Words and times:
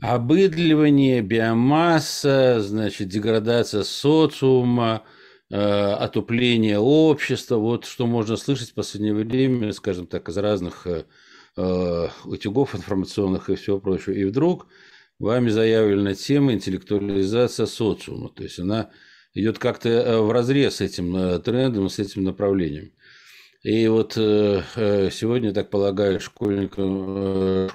Обыдливание, 0.00 1.20
биомасса, 1.20 2.60
значит, 2.60 3.08
деградация 3.08 3.82
социума, 3.82 5.04
э, 5.50 5.56
отупление 5.56 6.78
общества, 6.78 7.56
вот 7.56 7.84
что 7.84 8.06
можно 8.06 8.36
слышать 8.36 8.70
в 8.70 8.74
последнее 8.74 9.12
время, 9.12 9.72
скажем 9.74 10.06
так, 10.06 10.30
из 10.30 10.38
разных 10.38 10.86
э, 10.86 11.04
э 11.56 12.08
утюгов 12.24 12.74
информационных 12.74 13.50
и 13.50 13.56
всего 13.56 13.78
прочего. 13.78 14.14
И 14.14 14.24
вдруг 14.24 14.68
вами 15.18 15.50
заявлена 15.50 16.14
тема 16.14 16.54
интеллектуализация 16.54 17.66
социума, 17.66 18.30
то 18.30 18.42
есть 18.42 18.58
она 18.58 18.90
идет 19.34 19.58
как-то 19.58 20.22
в 20.22 20.32
разрез 20.32 20.76
с 20.76 20.80
этим 20.80 21.42
трендом, 21.42 21.90
с 21.90 21.98
этим 21.98 22.24
направлением. 22.24 22.92
И 23.62 23.86
вот 23.88 24.14
сегодня, 24.14 25.52
так 25.52 25.68
полагаю, 25.68 26.20
школьникам 26.20 27.68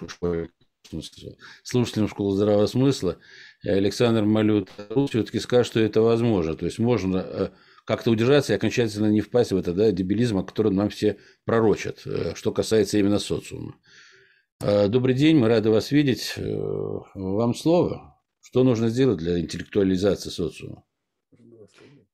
слушателям 1.63 2.07
школы 2.07 2.35
здравого 2.35 2.67
смысла, 2.67 3.17
Александр 3.63 4.23
Малют 4.23 4.69
все-таки 5.09 5.39
скажет, 5.39 5.67
что 5.67 5.79
это 5.79 6.01
возможно. 6.01 6.55
То 6.55 6.65
есть 6.65 6.79
можно 6.79 7.17
э, 7.17 7.49
как-то 7.85 8.11
удержаться 8.11 8.53
и 8.53 8.55
окончательно 8.55 9.07
не 9.07 9.21
впасть 9.21 9.51
в 9.51 9.57
это 9.57 9.73
да, 9.73 9.91
дебилизм, 9.91 10.37
о 10.37 10.69
нам 10.69 10.89
все 10.89 11.17
пророчат, 11.45 12.01
э, 12.05 12.33
что 12.35 12.51
касается 12.51 12.97
именно 12.97 13.19
социума. 13.19 13.75
Э, 14.61 14.87
добрый 14.87 15.15
день, 15.15 15.37
мы 15.37 15.47
рады 15.47 15.69
вас 15.69 15.91
видеть. 15.91 16.33
Вам 16.37 17.53
слово. 17.55 18.15
Что 18.41 18.63
нужно 18.63 18.89
сделать 18.89 19.17
для 19.17 19.39
интеллектуализации 19.39 20.29
социума? 20.29 20.83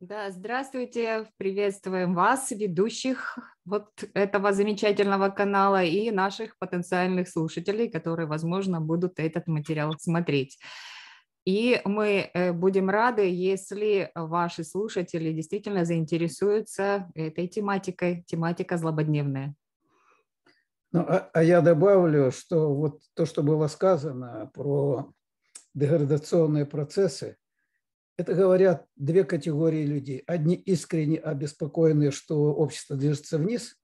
Да, 0.01 0.31
здравствуйте, 0.31 1.27
приветствуем 1.37 2.15
вас, 2.15 2.49
ведущих 2.49 3.37
вот 3.65 3.91
этого 4.15 4.51
замечательного 4.51 5.29
канала 5.29 5.83
и 5.83 6.09
наших 6.09 6.57
потенциальных 6.57 7.29
слушателей, 7.29 7.87
которые, 7.87 8.25
возможно, 8.25 8.81
будут 8.81 9.19
этот 9.19 9.45
материал 9.45 9.93
смотреть. 9.99 10.57
И 11.45 11.79
мы 11.85 12.31
э, 12.33 12.51
будем 12.51 12.89
рады, 12.89 13.29
если 13.29 14.09
ваши 14.15 14.63
слушатели 14.63 15.31
действительно 15.33 15.85
заинтересуются 15.85 17.11
этой 17.13 17.47
тематикой, 17.47 18.23
тематика 18.25 18.77
злободневная. 18.77 19.53
Ну, 20.93 21.01
а, 21.01 21.29
а 21.31 21.43
я 21.43 21.61
добавлю, 21.61 22.31
что 22.31 22.73
вот 22.73 23.01
то, 23.13 23.27
что 23.27 23.43
было 23.43 23.67
сказано 23.67 24.49
про 24.55 25.13
деградационные 25.75 26.65
процессы, 26.65 27.37
это 28.17 28.33
говорят 28.33 28.85
две 28.95 29.23
категории 29.23 29.85
людей. 29.85 30.23
Одни 30.27 30.55
искренне 30.55 31.17
обеспокоенные, 31.17 32.11
что 32.11 32.53
общество 32.53 32.95
движется 32.95 33.37
вниз, 33.37 33.77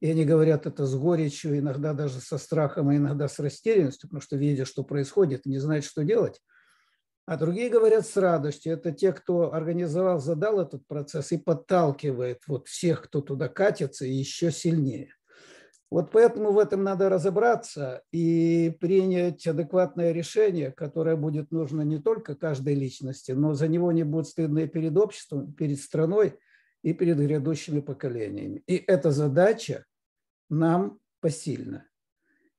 и 0.00 0.10
они 0.10 0.24
говорят 0.24 0.66
это 0.66 0.86
с 0.86 0.94
горечью, 0.94 1.58
иногда 1.58 1.92
даже 1.92 2.20
со 2.20 2.38
страхом, 2.38 2.88
а 2.88 2.96
иногда 2.96 3.28
с 3.28 3.38
растерянностью, 3.38 4.08
потому 4.08 4.22
что 4.22 4.36
видят, 4.36 4.66
что 4.66 4.82
происходит, 4.82 5.46
и 5.46 5.50
не 5.50 5.58
знают, 5.58 5.84
что 5.84 6.04
делать. 6.04 6.40
А 7.26 7.36
другие 7.36 7.68
говорят 7.68 8.06
с 8.06 8.16
радостью. 8.16 8.72
Это 8.72 8.92
те, 8.92 9.12
кто 9.12 9.52
организовал, 9.52 10.18
задал 10.18 10.60
этот 10.60 10.86
процесс 10.86 11.32
и 11.32 11.38
подталкивает 11.38 12.40
вот 12.48 12.66
всех, 12.66 13.02
кто 13.02 13.20
туда 13.20 13.48
катится, 13.48 14.04
еще 14.04 14.50
сильнее. 14.50 15.14
Вот 15.90 16.12
поэтому 16.12 16.52
в 16.52 16.58
этом 16.58 16.84
надо 16.84 17.08
разобраться 17.08 18.04
и 18.12 18.76
принять 18.80 19.44
адекватное 19.44 20.12
решение, 20.12 20.70
которое 20.70 21.16
будет 21.16 21.50
нужно 21.50 21.82
не 21.82 21.98
только 21.98 22.36
каждой 22.36 22.74
личности, 22.74 23.32
но 23.32 23.54
за 23.54 23.66
него 23.66 23.90
не 23.90 24.04
будет 24.04 24.28
стыдно 24.28 24.60
и 24.60 24.68
перед 24.68 24.96
обществом, 24.96 25.52
перед 25.52 25.80
страной 25.80 26.38
и 26.82 26.94
перед 26.94 27.18
грядущими 27.18 27.80
поколениями. 27.80 28.62
И 28.68 28.76
эта 28.76 29.10
задача 29.10 29.84
нам 30.48 31.00
посильна. 31.20 31.86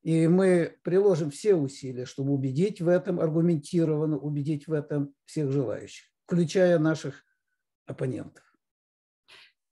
И 0.03 0.27
мы 0.27 0.77
приложим 0.83 1.31
все 1.31 1.55
усилия, 1.55 2.05
чтобы 2.05 2.33
убедить 2.33 2.81
в 2.81 2.87
этом 2.89 3.21
аргументированно, 3.21 4.17
убедить 4.17 4.67
в 4.67 4.73
этом 4.73 5.13
всех 5.25 5.51
желающих, 5.51 6.07
включая 6.25 6.79
наших 6.79 7.23
оппонентов. 7.85 8.50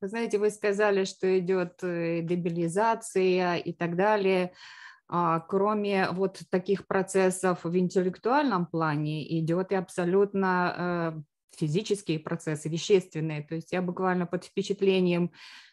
Вы 0.01 0.07
знаете, 0.07 0.37
вы 0.37 0.49
сказали, 0.49 1.03
что 1.03 1.39
идет 1.39 1.83
э, 1.83 2.21
дебилизация 2.21 3.57
и 3.57 3.73
так 3.73 3.97
далее. 3.97 4.53
А, 5.09 5.39
кроме 5.41 6.09
вот 6.11 6.41
таких 6.49 6.87
процессов 6.87 7.63
в 7.63 7.77
интеллектуальном 7.77 8.65
плане 8.65 9.39
идет 9.39 9.71
и 9.71 9.75
абсолютно 9.75 11.15
э, 11.17 11.21
физические 11.57 12.19
процессы, 12.19 12.69
вещественные. 12.69 13.43
То 13.43 13.55
есть 13.55 13.73
я 13.73 13.81
буквально 13.81 14.25
под 14.25 14.45
впечатлением 14.45 15.31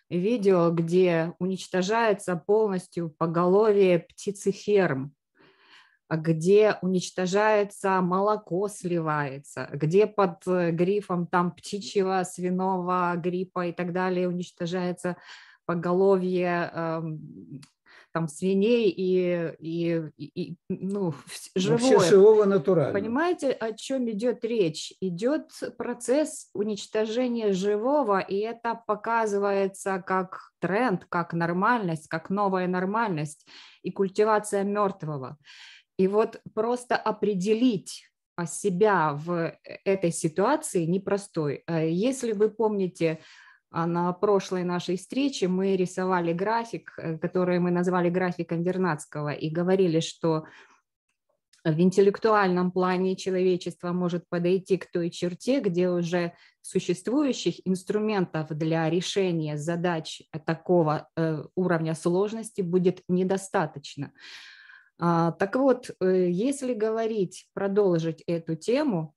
видео, 0.09 0.71
где 0.71 1.35
уничтожается 1.39 2.35
полностью 2.35 3.11
поголовье 3.11 4.01
птицеферм, 4.01 5.13
где 6.11 6.79
уничтожается 6.83 8.01
молоко, 8.01 8.69
сливается, 8.69 9.69
где 9.73 10.07
под 10.07 10.47
э, 10.47 10.71
грифом 10.71 11.27
там 11.27 11.51
птичьего, 11.51 12.23
свиного 12.25 13.15
гриппа 13.17 13.67
и 13.67 13.73
так 13.73 13.93
далее 13.93 14.29
уничтожается 14.29 15.17
поголовье 15.67 16.71
э, 16.73 17.03
там 18.17 18.29
свиней 18.29 18.89
и, 18.89 19.53
и, 19.59 20.03
и 20.17 20.57
ну, 20.71 21.13
живое. 21.55 21.97
Вообще 21.99 22.09
живого 22.09 22.47
натурального. 22.47 22.99
Понимаете, 22.99 23.51
о 23.51 23.75
чем 23.75 24.09
идет 24.09 24.43
речь? 24.43 24.95
Идет 25.03 25.51
процесс 25.77 26.49
уничтожения 26.55 27.53
живого, 27.53 28.21
и 28.21 28.39
это 28.39 28.81
показывается 28.87 30.03
как 30.07 30.51
тренд, 30.61 31.05
как 31.11 31.35
нормальность, 31.35 32.09
как 32.09 32.31
новая 32.31 32.67
нормальность 32.67 33.47
и 33.83 33.91
культивация 33.91 34.65
мертвого. 34.65 35.37
И 35.99 36.09
вот 36.09 36.41
просто 36.55 36.97
определить 36.97 38.11
а, 38.37 38.47
себя 38.47 39.15
в 39.15 39.31
э, 39.33 39.59
этой 39.85 40.13
ситуации 40.13 40.85
непростой. 40.85 41.65
Э, 41.67 41.91
если 41.91 42.33
вы 42.33 42.51
помните, 42.51 43.21
а, 43.71 43.87
на 43.87 44.13
прошлой 44.13 44.63
нашей 44.63 44.99
встрече 44.99 45.49
мы 45.49 45.75
рисовали 45.75 46.35
график, 46.35 46.93
э, 46.99 47.17
который 47.17 47.61
мы 47.61 47.71
назвали 47.71 48.11
графиком 48.11 48.63
Вернадского, 48.63 49.33
и 49.33 49.49
говорили, 49.49 50.01
что 50.01 50.45
в 51.65 51.81
интеллектуальном 51.81 52.71
плане 52.71 53.17
человечество 53.17 53.93
может 53.93 54.29
подойти 54.29 54.77
к 54.77 54.91
той 54.93 55.09
черте, 55.09 55.61
где 55.61 55.89
уже 55.89 56.35
существующих 56.61 57.67
инструментов 57.67 58.49
для 58.51 58.89
решения 58.89 59.57
задач 59.57 60.23
такого 60.45 61.09
уровня 61.57 61.95
сложности 61.95 62.61
будет 62.61 63.03
недостаточно. 63.09 64.13
А, 64.99 65.33
так 65.33 65.57
вот, 65.57 65.91
э, 66.01 66.31
если 66.31 66.73
говорить, 66.73 67.49
продолжить 67.53 68.23
эту 68.27 68.57
тему, 68.57 69.15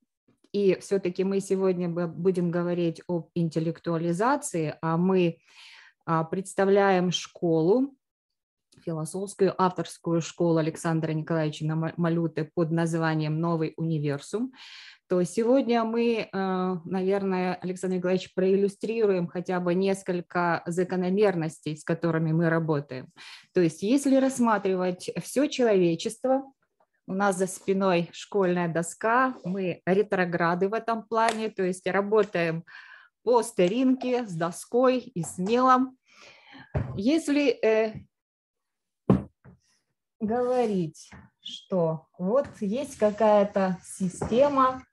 и 0.52 0.78
все-таки 0.82 1.24
мы 1.24 1.40
сегодня 1.42 1.90
будем 1.90 2.52
говорить 2.52 3.02
об 3.08 3.30
интеллектуализации, 3.36 4.76
а 4.82 4.98
мы 4.98 5.38
а, 6.06 6.24
представляем 6.24 7.12
школу, 7.12 7.96
философскую 8.84 9.54
авторскую 9.62 10.22
школу 10.22 10.58
Александра 10.58 11.12
Николаевича 11.12 11.66
Малюты 11.98 12.50
под 12.54 12.72
названием 12.72 13.40
«Новый 13.40 13.74
универсум», 13.78 14.54
то 15.10 15.24
сегодня 15.24 15.84
мы, 15.84 16.30
э, 16.32 16.76
наверное, 16.86 17.56
Александр 17.56 17.98
Николаевич, 17.98 18.32
проиллюстрируем 18.36 19.28
хотя 19.28 19.60
бы 19.60 19.74
несколько 19.74 20.62
закономерностей, 20.68 21.76
с 21.76 21.84
которыми 21.84 22.32
мы 22.32 22.50
работаем. 22.50 23.08
То 23.54 23.62
есть 23.62 23.82
если 23.82 24.18
рассматривать 24.18 25.10
все 25.24 25.48
человечество, 25.48 26.44
у 27.08 27.14
нас 27.14 27.38
за 27.38 27.48
спиной 27.48 28.10
школьная 28.12 28.68
доска, 28.68 29.34
мы 29.44 29.82
ретрограды 29.88 30.70
в 30.70 30.76
этом 30.76 31.02
плане, 31.02 31.50
то 31.50 31.64
есть 31.64 31.88
работаем 31.88 32.64
по 33.24 33.42
старинке 33.42 34.28
с 34.28 34.34
доской 34.34 35.00
и 35.00 35.24
с 35.24 35.40
мелом. 35.40 35.98
Если 36.96 37.50
э, 37.50 37.94
говорить, 40.20 41.10
что 41.42 42.08
вот 42.18 42.48
есть 42.60 42.98
какая-то 42.98 43.78
система, 43.84 44.84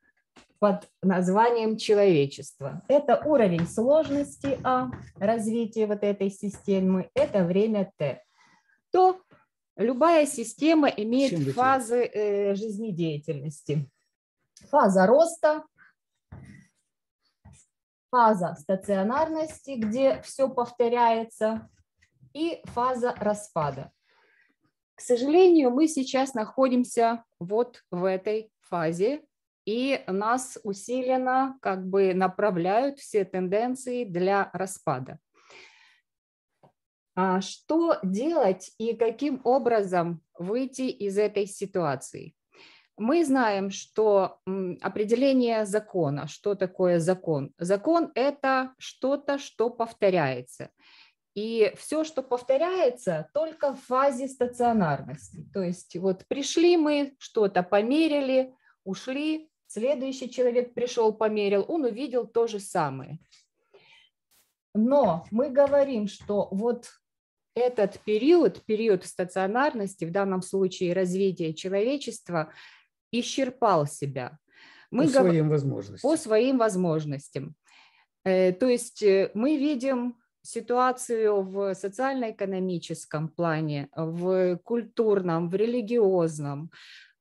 под 0.58 0.88
названием 1.02 1.76
человечество. 1.76 2.82
Это 2.88 3.22
уровень 3.24 3.66
сложности 3.66 4.58
А, 4.64 4.90
развития 5.16 5.86
вот 5.86 6.02
этой 6.02 6.30
системы, 6.30 7.10
это 7.14 7.44
время 7.44 7.92
Т. 7.96 8.22
То 8.90 9.20
любая 9.76 10.26
система 10.26 10.88
имеет 10.88 11.30
Чем 11.30 11.52
фазы 11.52 12.04
э, 12.06 12.54
жизнедеятельности. 12.54 13.90
Фаза 14.70 15.06
роста, 15.06 15.64
фаза 18.10 18.56
стационарности, 18.58 19.76
где 19.76 20.22
все 20.22 20.48
повторяется, 20.48 21.68
и 22.32 22.62
фаза 22.64 23.14
распада. 23.18 23.92
К 24.96 25.00
сожалению, 25.02 25.70
мы 25.70 25.88
сейчас 25.88 26.32
находимся 26.32 27.22
вот 27.38 27.82
в 27.90 28.04
этой 28.04 28.50
фазе, 28.62 29.22
и 29.66 30.02
нас 30.06 30.58
усиленно 30.64 31.58
как 31.60 31.86
бы 31.86 32.14
направляют 32.14 32.98
все 32.98 33.24
тенденции 33.24 34.04
для 34.04 34.48
распада. 34.54 35.18
А 37.14 37.40
что 37.42 37.98
делать 38.02 38.72
и 38.78 38.94
каким 38.94 39.40
образом 39.44 40.22
выйти 40.38 40.82
из 40.82 41.18
этой 41.18 41.46
ситуации? 41.46 42.34
Мы 42.96 43.22
знаем, 43.24 43.70
что 43.70 44.38
определение 44.80 45.66
закона, 45.66 46.26
что 46.26 46.54
такое 46.54 47.00
закон? 47.00 47.52
Закон– 47.58 48.12
это 48.14 48.74
что-то, 48.78 49.38
что 49.38 49.68
повторяется. 49.68 50.70
И 51.36 51.70
все, 51.76 52.02
что 52.02 52.22
повторяется, 52.22 53.28
только 53.34 53.74
в 53.74 53.80
фазе 53.82 54.26
стационарности. 54.26 55.46
То 55.52 55.62
есть 55.62 55.94
вот 55.96 56.24
пришли 56.28 56.78
мы, 56.78 57.14
что-то 57.18 57.62
померили, 57.62 58.54
ушли, 58.84 59.50
следующий 59.66 60.30
человек 60.30 60.72
пришел, 60.72 61.12
померил, 61.12 61.62
он 61.68 61.84
увидел 61.84 62.26
то 62.26 62.46
же 62.46 62.58
самое. 62.58 63.18
Но 64.74 65.26
мы 65.30 65.50
говорим, 65.50 66.08
что 66.08 66.48
вот 66.50 66.88
этот 67.54 68.00
период, 68.00 68.64
период 68.64 69.04
стационарности, 69.04 70.06
в 70.06 70.12
данном 70.12 70.40
случае 70.40 70.94
развития 70.94 71.52
человечества, 71.52 72.50
исчерпал 73.12 73.86
себя. 73.86 74.38
Мы 74.90 75.04
по 75.04 75.10
своим 75.10 75.50
возможностям. 75.50 76.10
По 76.10 76.16
своим 76.16 76.58
возможностям. 76.58 77.54
Э, 78.24 78.52
то 78.52 78.66
есть 78.66 79.02
э, 79.02 79.30
мы 79.34 79.58
видим 79.58 80.16
ситуацию 80.46 81.42
в 81.42 81.74
социально-экономическом 81.74 83.28
плане, 83.28 83.88
в 83.94 84.56
культурном, 84.64 85.48
в 85.50 85.54
религиозном, 85.54 86.70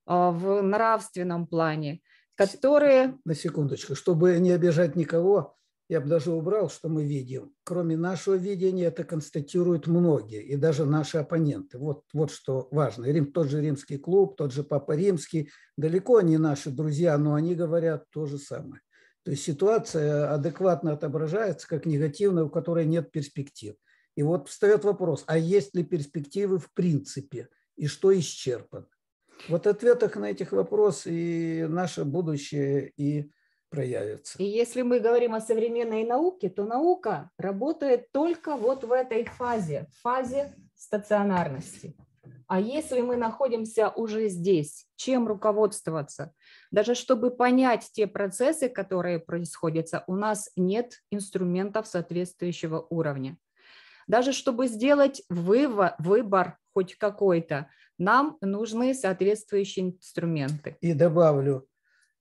а, 0.05 0.31
в 0.31 0.61
нравственном 0.61 1.47
плане, 1.47 2.01
которые... 2.35 3.17
На 3.25 3.35
секундочку, 3.35 3.95
чтобы 3.95 4.37
не 4.39 4.51
обижать 4.51 4.95
никого, 4.95 5.55
я 5.87 6.01
бы 6.01 6.07
даже 6.07 6.31
убрал, 6.31 6.69
что 6.69 6.89
мы 6.89 7.03
видим. 7.03 7.53
Кроме 7.63 7.95
нашего 7.95 8.35
видения, 8.35 8.85
это 8.85 9.03
констатируют 9.03 9.85
многие, 9.85 10.43
и 10.43 10.55
даже 10.55 10.85
наши 10.85 11.19
оппоненты. 11.19 11.77
Вот, 11.77 12.03
вот 12.11 12.31
что 12.31 12.67
важно. 12.71 13.05
Рим, 13.05 13.31
тот 13.31 13.49
же 13.49 13.61
римский 13.61 13.97
клуб, 13.97 14.35
тот 14.35 14.51
же 14.51 14.63
Папа 14.63 14.93
Римский, 14.93 15.51
далеко 15.77 16.21
не 16.21 16.37
наши 16.37 16.71
друзья, 16.71 17.17
но 17.17 17.35
они 17.35 17.53
говорят 17.53 18.05
то 18.09 18.25
же 18.25 18.39
самое. 18.39 18.81
То 19.25 19.31
есть 19.31 19.43
ситуация 19.43 20.31
адекватно 20.31 20.93
отображается 20.93 21.67
как 21.67 21.87
негативная, 21.87 22.43
у 22.43 22.49
которой 22.49 22.85
нет 22.85 23.11
перспектив. 23.11 23.75
И 24.15 24.21
вот 24.21 24.47
встает 24.47 24.83
вопрос, 24.83 25.23
а 25.25 25.35
есть 25.35 25.75
ли 25.75 25.83
перспективы 25.83 26.59
в 26.59 26.71
принципе, 26.71 27.49
и 27.75 27.87
что 27.87 28.17
исчерпано? 28.17 28.87
Вот 29.49 29.65
ответах 29.65 30.15
на 30.15 30.29
этих 30.29 30.51
вопросов 30.51 31.07
и 31.07 31.65
наше 31.67 32.05
будущее 32.05 32.93
и 32.97 33.31
проявится. 33.69 34.37
И 34.37 34.45
если 34.45 34.83
мы 34.83 34.99
говорим 34.99 35.33
о 35.33 35.41
современной 35.41 36.05
науке, 36.05 36.49
то 36.49 36.63
наука 36.63 37.31
работает 37.39 38.11
только 38.11 38.55
вот 38.55 38.83
в 38.83 38.91
этой 38.91 39.25
фазе, 39.25 39.87
фазе 40.03 40.55
стационарности. 40.75 41.97
А 42.47 42.59
если 42.59 43.01
мы 43.01 43.17
находимся 43.17 43.89
уже 43.89 44.29
здесь, 44.29 44.87
чем 44.95 45.27
руководствоваться? 45.27 46.31
Даже 46.75 46.93
чтобы 46.93 47.31
понять 47.31 47.89
те 47.93 48.05
процессы, 48.05 48.67
которые 48.67 49.17
происходят, 49.19 49.87
у 50.07 50.15
нас 50.17 50.49
нет 50.57 51.03
инструментов 51.09 51.87
соответствующего 51.87 52.85
уровня. 52.89 53.37
Даже 54.07 54.33
чтобы 54.33 54.67
сделать 54.67 55.23
выбор, 55.29 55.95
выбор 55.99 56.57
хоть 56.73 56.97
какой-то, 56.97 57.69
нам 57.97 58.35
нужны 58.41 58.93
соответствующие 58.93 59.85
инструменты. 59.85 60.75
И 60.81 60.93
добавлю, 60.93 61.65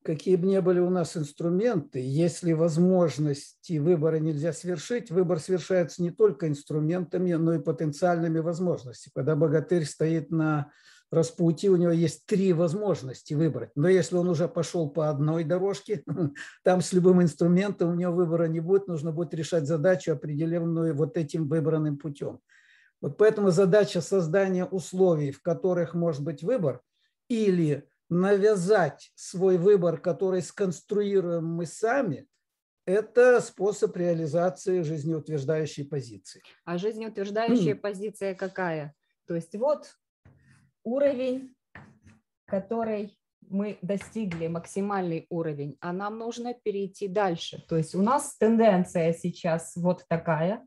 какие 0.05 0.37
бы 0.37 0.47
ни 0.47 0.61
были 0.61 0.79
у 0.79 0.89
нас 0.89 1.17
инструменты, 1.17 1.99
если 1.99 2.53
возможности 2.53 3.79
выбора 3.79 4.21
нельзя 4.21 4.53
совершить, 4.53 5.11
выбор 5.11 5.41
совершается 5.41 6.01
не 6.01 6.13
только 6.13 6.47
инструментами, 6.47 7.33
но 7.33 7.55
и 7.55 7.59
потенциальными 7.59 8.39
возможностями. 8.39 9.15
Когда 9.17 9.35
богатырь 9.35 9.85
стоит 9.85 10.31
на 10.31 10.71
распутье, 11.15 11.71
у 11.71 11.77
него 11.77 11.93
есть 11.93 12.27
три 12.27 12.53
возможности 12.53 13.35
выбрать. 13.35 13.71
Но 13.75 13.89
если 13.89 14.17
он 14.17 14.29
уже 14.29 14.49
пошел 14.49 14.91
по 14.91 15.09
одной 15.09 15.45
дорожке, 15.45 16.05
там 16.65 16.81
с 16.81 16.93
любым 16.93 17.23
инструментом 17.23 17.91
у 17.91 17.95
него 17.95 18.13
выбора 18.13 18.45
не 18.45 18.61
будет, 18.61 18.89
нужно 18.89 19.13
будет 19.13 19.33
решать 19.35 19.67
задачу, 19.67 20.13
определенную 20.13 20.95
вот 20.95 21.17
этим 21.17 21.49
выбранным 21.49 21.97
путем. 21.97 22.41
Вот 23.01 23.17
поэтому 23.17 23.51
задача 23.51 24.01
создания 24.01 24.65
условий, 24.65 25.31
в 25.31 25.43
которых 25.43 25.95
может 25.95 26.23
быть 26.23 26.43
выбор, 26.43 26.81
или 27.29 27.89
навязать 28.09 29.11
свой 29.15 29.57
выбор, 29.57 29.99
который 29.99 30.43
сконструируем 30.43 31.47
мы 31.47 31.67
сами, 31.67 32.27
это 32.87 33.41
способ 33.41 33.97
реализации 33.97 34.83
жизнеутверждающей 34.83 35.87
позиции. 35.87 36.43
А 36.65 36.77
жизнеутверждающая 36.77 37.75
позиция 37.75 38.35
какая? 38.35 38.95
То 39.27 39.35
есть 39.35 39.55
вот 39.57 39.97
уровень, 40.85 41.55
который 42.47 43.19
мы 43.49 43.79
достигли, 43.83 44.47
максимальный 44.47 45.27
уровень, 45.29 45.77
а 45.81 45.93
нам 45.93 46.19
нужно 46.19 46.55
перейти 46.55 47.09
дальше. 47.09 47.65
То 47.69 47.77
есть 47.77 47.95
у 47.95 48.03
нас 48.03 48.37
тенденция 48.37 49.13
сейчас 49.13 49.77
вот 49.77 50.05
такая, 50.09 50.67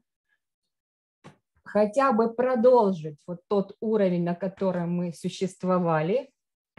хотя 1.63 2.11
бы 2.11 2.33
продолжить 2.33 3.19
вот 3.27 3.41
тот 3.47 3.75
уровень, 3.79 4.23
на 4.23 4.35
котором 4.35 4.95
мы 4.95 5.13
существовали, 5.13 6.31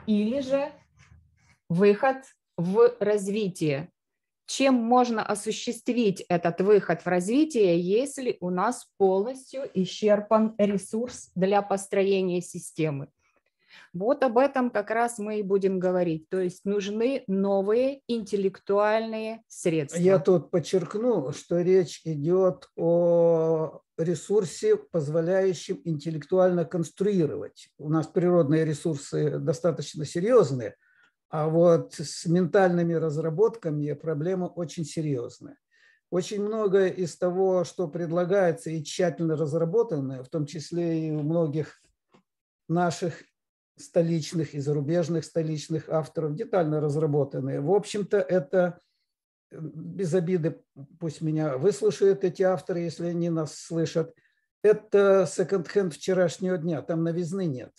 или 0.07 0.41
же 0.41 0.73
выход 1.69 2.19
в 2.57 2.97
развитие. 3.01 3.91
Чем 4.47 4.75
можно 4.75 5.23
осуществить 5.23 6.25
этот 6.31 6.63
выход 6.63 7.03
в 7.03 7.07
развитие, 7.07 7.79
если 7.79 8.39
у 8.41 8.49
нас 8.49 8.91
полностью 8.97 9.69
исчерпан 9.75 10.55
ресурс 10.57 11.31
для 11.35 11.61
построения 11.61 12.41
системы? 12.41 13.09
Вот 13.93 14.23
об 14.23 14.39
этом 14.39 14.71
как 14.71 14.91
раз 14.91 15.19
мы 15.19 15.41
и 15.41 15.43
будем 15.43 15.79
говорить. 15.79 16.29
То 16.29 16.41
есть 16.41 16.65
нужны 16.65 17.25
новые 17.27 18.03
интеллектуальные 18.07 19.43
средства. 19.49 19.99
Я 19.99 20.19
тут 20.19 20.51
подчеркну, 20.51 21.33
что 21.33 21.61
речь 21.61 22.01
идет 22.05 22.69
о 22.77 23.81
ресурсе, 23.97 24.77
позволяющем 24.77 25.81
интеллектуально 25.85 26.65
конструировать. 26.65 27.71
У 27.79 27.89
нас 27.89 28.07
природные 28.07 28.65
ресурсы 28.65 29.39
достаточно 29.39 30.05
серьезные, 30.05 30.77
а 31.31 31.49
вот 31.49 31.95
с 31.95 32.27
ментальными 32.27 32.95
разработками 32.95 33.93
проблема 33.93 34.47
очень 34.47 34.85
серьезная. 34.85 35.59
Очень 36.11 36.43
многое 36.43 36.89
из 36.89 37.19
того, 37.19 37.65
что 37.65 37.87
предлагается 37.87 38.71
и 38.71 38.83
тщательно 38.83 39.37
разработано, 39.37 40.25
в 40.25 40.29
том 40.31 40.47
числе 40.47 41.09
и 41.09 41.11
у 41.11 41.23
многих 41.23 41.83
наших 42.67 43.25
столичных 43.81 44.55
и 44.55 44.61
зарубежных 44.61 45.25
столичных 45.25 45.89
авторов, 45.89 46.35
детально 46.35 46.81
разработанные. 46.81 47.61
В 47.61 47.73
общем-то, 47.73 48.19
это 48.19 48.81
без 49.51 50.15
обиды, 50.15 50.61
пусть 50.99 51.21
меня 51.21 51.57
выслушают 51.57 52.25
эти 52.25 52.43
авторы, 52.43 52.81
если 52.81 53.07
они 53.07 53.31
нас 53.31 53.55
слышат, 53.55 54.15
это 54.63 55.27
секонд-хенд 55.27 55.95
вчерашнего 55.95 56.59
дня, 56.59 56.83
там 56.83 57.05
новизны 57.05 57.47
нет. 57.47 57.73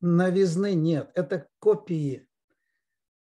Новизны 0.00 0.74
нет, 0.74 1.10
это 1.14 1.46
копии. 1.58 2.26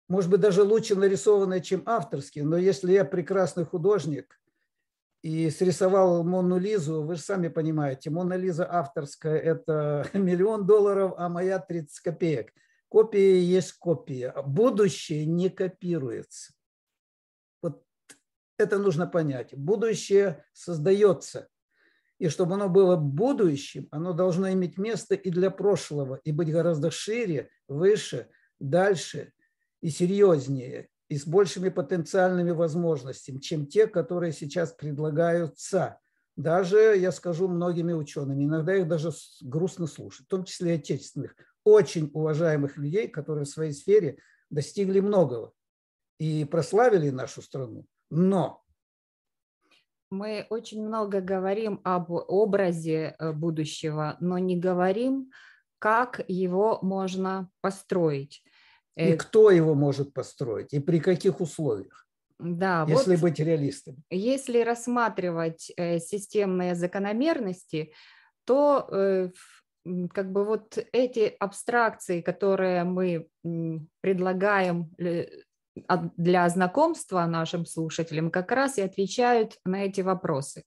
Может 0.08 0.30
быть, 0.30 0.42
даже 0.42 0.64
лучше 0.64 0.96
нарисованные, 0.96 1.62
чем 1.62 1.84
авторские, 1.86 2.44
но 2.44 2.58
если 2.58 2.92
я 2.92 3.06
прекрасный 3.06 3.66
художник 3.66 4.41
и 5.22 5.50
срисовал 5.52 6.24
Мону 6.24 6.58
Лизу, 6.58 7.04
вы 7.04 7.16
же 7.16 7.22
сами 7.22 7.48
понимаете, 7.48 8.10
Мона 8.10 8.34
Лиза 8.34 8.68
авторская– 8.70 9.38
это 9.38 10.08
миллион 10.14 10.66
долларов, 10.66 11.14
а 11.18 11.30
моя 11.30 11.60
30 11.60 12.00
копеек. 12.00 12.54
Копия 12.90 13.40
есть 13.40 13.74
копия. 13.74 14.34
Будущее 14.46 15.26
не 15.26 15.50
копируется. 15.50 16.54
Это 18.58 18.78
нужно 18.78 19.08
понять. 19.08 19.56
Будущее 19.56 20.46
создается. 20.54 21.48
И 22.20 22.30
чтобы 22.30 22.54
оно 22.54 22.70
было 22.70 22.96
будущим, 22.96 23.88
оно 23.90 24.14
должно 24.14 24.52
иметь 24.52 24.78
место 24.78 25.16
и 25.16 25.32
для 25.32 25.50
прошлого, 25.50 26.20
и 26.24 26.32
быть 26.32 26.52
гораздо 26.52 26.92
шире, 26.92 27.50
выше, 27.68 28.30
дальше 28.60 29.34
и 29.82 29.90
серьезнее, 29.90 30.90
и 31.12 31.18
с 31.18 31.28
большими 31.28 31.68
потенциальными 31.68 32.52
возможностями, 32.52 33.40
чем 33.40 33.68
те, 33.68 33.86
которые 33.86 34.32
сейчас 34.32 34.72
предлагаются. 34.72 36.00
Даже, 36.38 36.96
я 36.98 37.12
скажу, 37.12 37.50
многими 37.50 37.92
учеными. 37.92 38.46
Иногда 38.46 38.76
их 38.76 38.88
даже 38.88 39.12
грустно 39.42 39.88
слушать, 39.88 40.26
в 40.28 40.30
том 40.30 40.46
числе 40.46 40.72
и 40.72 40.76
отечественных, 40.76 41.36
очень 41.66 42.10
уважаемых 42.14 42.78
людей, 42.78 43.10
которые 43.10 43.44
в 43.44 43.50
своей 43.50 43.74
сфере 43.74 44.20
достигли 44.50 45.02
многого 45.02 45.52
и 46.18 46.46
прославили 46.46 47.10
нашу 47.10 47.42
страну. 47.42 47.86
Но 48.10 48.64
мы 50.10 50.48
очень 50.50 50.88
много 50.88 51.20
говорим 51.20 51.82
об 51.84 52.10
образе 52.10 53.18
э, 53.20 53.34
будущего, 53.34 54.16
но 54.22 54.38
не 54.38 54.58
говорим, 54.58 55.30
как 55.78 56.24
его 56.30 56.80
можно 56.82 57.50
построить. 57.60 58.46
И 58.96 59.04
э, 59.04 59.18
кто 59.18 59.52
его 59.52 59.74
может 59.76 60.14
построить, 60.14 60.74
и 60.74 60.80
при 60.80 61.00
каких 61.00 61.42
условиях. 61.42 62.08
Да, 62.40 62.86
если 62.90 63.16
вот 63.16 63.22
быть 63.22 63.40
реалистом. 63.40 64.04
Если 64.10 64.62
рассматривать 64.62 65.72
э, 65.78 66.00
системные 66.00 66.76
закономерности, 66.76 67.94
то 68.46 68.88
э, 68.92 69.30
как 70.14 70.32
бы 70.32 70.46
вот 70.46 70.78
эти 70.92 71.36
абстракции, 71.40 72.22
которые 72.22 72.84
мы 72.84 73.28
предлагаем 74.02 74.92
для 76.18 76.50
знакомства 76.50 77.26
нашим 77.26 77.66
слушателям, 77.66 78.30
как 78.30 78.52
раз 78.52 78.78
и 78.78 78.82
отвечают 78.82 79.58
на 79.66 79.86
эти 79.86 80.02
вопросы. 80.02 80.64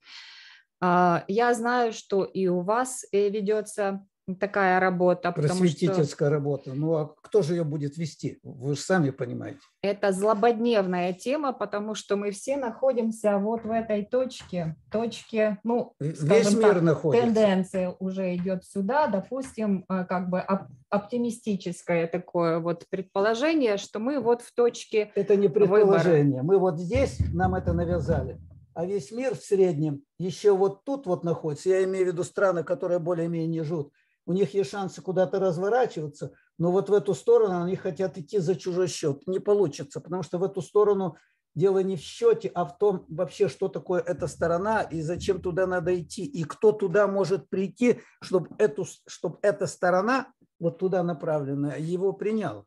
А, 0.81 1.25
я 1.29 1.55
знаю, 1.55 1.93
что 1.93 2.25
и 2.25 2.47
у 2.47 2.61
вас 2.61 3.05
ведется 3.13 4.05
такая 4.39 4.81
работа. 4.81 5.33
Просветительская 5.33 6.29
что... 6.29 6.31
работа. 6.31 6.73
Ну 6.75 6.95
а 6.95 7.15
кто 7.21 7.43
же 7.43 7.55
ее 7.55 7.65
будет 7.65 7.97
вести? 7.97 8.39
Вы 8.43 8.75
же 8.75 8.81
сами 8.81 9.11
понимаете. 9.11 9.61
Это 9.83 10.13
злободневная 10.13 11.13
тема, 11.13 11.53
потому 11.53 11.95
что 11.95 12.17
мы 12.17 12.31
все 12.31 12.57
находимся 12.57 13.39
вот 13.39 13.65
в 13.65 13.71
этой 13.71 14.05
точке. 14.05 14.77
Точке, 14.91 15.59
ну, 15.63 15.95
Весь 16.01 16.55
мир 16.55 16.75
так, 16.75 16.83
находится. 16.83 17.27
Тенденция 17.27 17.95
уже 17.99 18.35
идет 18.35 18.65
сюда. 18.65 19.09
Допустим, 19.09 19.85
э, 19.89 20.05
как 20.05 20.31
бы 20.31 20.45
оптимистическое 20.89 22.07
такое 22.07 22.61
вот 22.61 22.87
предположение, 22.89 23.77
что 23.77 23.99
мы 23.99 24.21
вот 24.21 24.43
в 24.43 24.55
точке 24.55 25.11
Это 25.15 25.37
не 25.37 25.49
предположение. 25.49 26.41
Выбора. 26.41 26.43
Мы 26.45 26.59
вот 26.59 26.79
здесь, 26.79 27.19
нам 27.33 27.55
это 27.55 27.73
навязали 27.73 28.41
а 28.75 28.85
весь 28.85 29.13
мир 29.13 29.35
в 29.37 29.43
среднем 29.43 30.03
еще 30.19 30.55
вот 30.57 30.85
тут 30.85 31.07
вот 31.07 31.25
находится. 31.25 31.69
Я 31.71 31.85
имею 31.85 32.07
в 32.07 32.09
виду 32.09 32.25
страны, 32.25 32.65
которые 32.65 32.99
более-менее 32.99 33.63
живут 33.63 33.93
у 34.27 34.33
них 34.33 34.55
есть 34.55 34.71
шансы 34.71 35.03
куда-то 35.03 35.39
разворачиваться, 35.39 36.33
но 36.59 36.71
вот 36.71 36.89
в 36.89 36.95
эту 36.95 37.15
сторону 37.15 37.63
они 37.63 37.77
хотят 37.77 38.17
идти 38.17 38.39
за 38.39 38.57
чужой 38.57 38.89
счет. 38.89 39.27
Не 39.27 39.39
получится, 39.39 40.01
потому 40.01 40.23
что 40.23 40.39
в 40.39 40.45
эту 40.45 40.63
сторону 40.63 41.17
дело 41.55 41.81
не 41.81 41.97
в 41.97 42.01
счете, 42.01 42.51
а 42.55 42.65
в 42.65 42.79
том 42.79 43.05
вообще, 43.09 43.49
что 43.49 43.69
такое 43.69 44.01
эта 44.01 44.27
сторона 44.27 44.83
и 44.83 45.03
зачем 45.03 45.41
туда 45.41 45.67
надо 45.67 45.99
идти, 45.99 46.25
и 46.25 46.45
кто 46.45 46.73
туда 46.73 47.07
может 47.07 47.49
прийти, 47.49 48.01
чтобы, 48.23 48.49
эту, 48.59 48.87
чтобы 49.07 49.39
эта 49.43 49.67
сторона, 49.67 50.33
вот 50.59 50.79
туда 50.79 51.03
направленная, 51.03 51.79
его 51.79 52.13
приняла. 52.13 52.65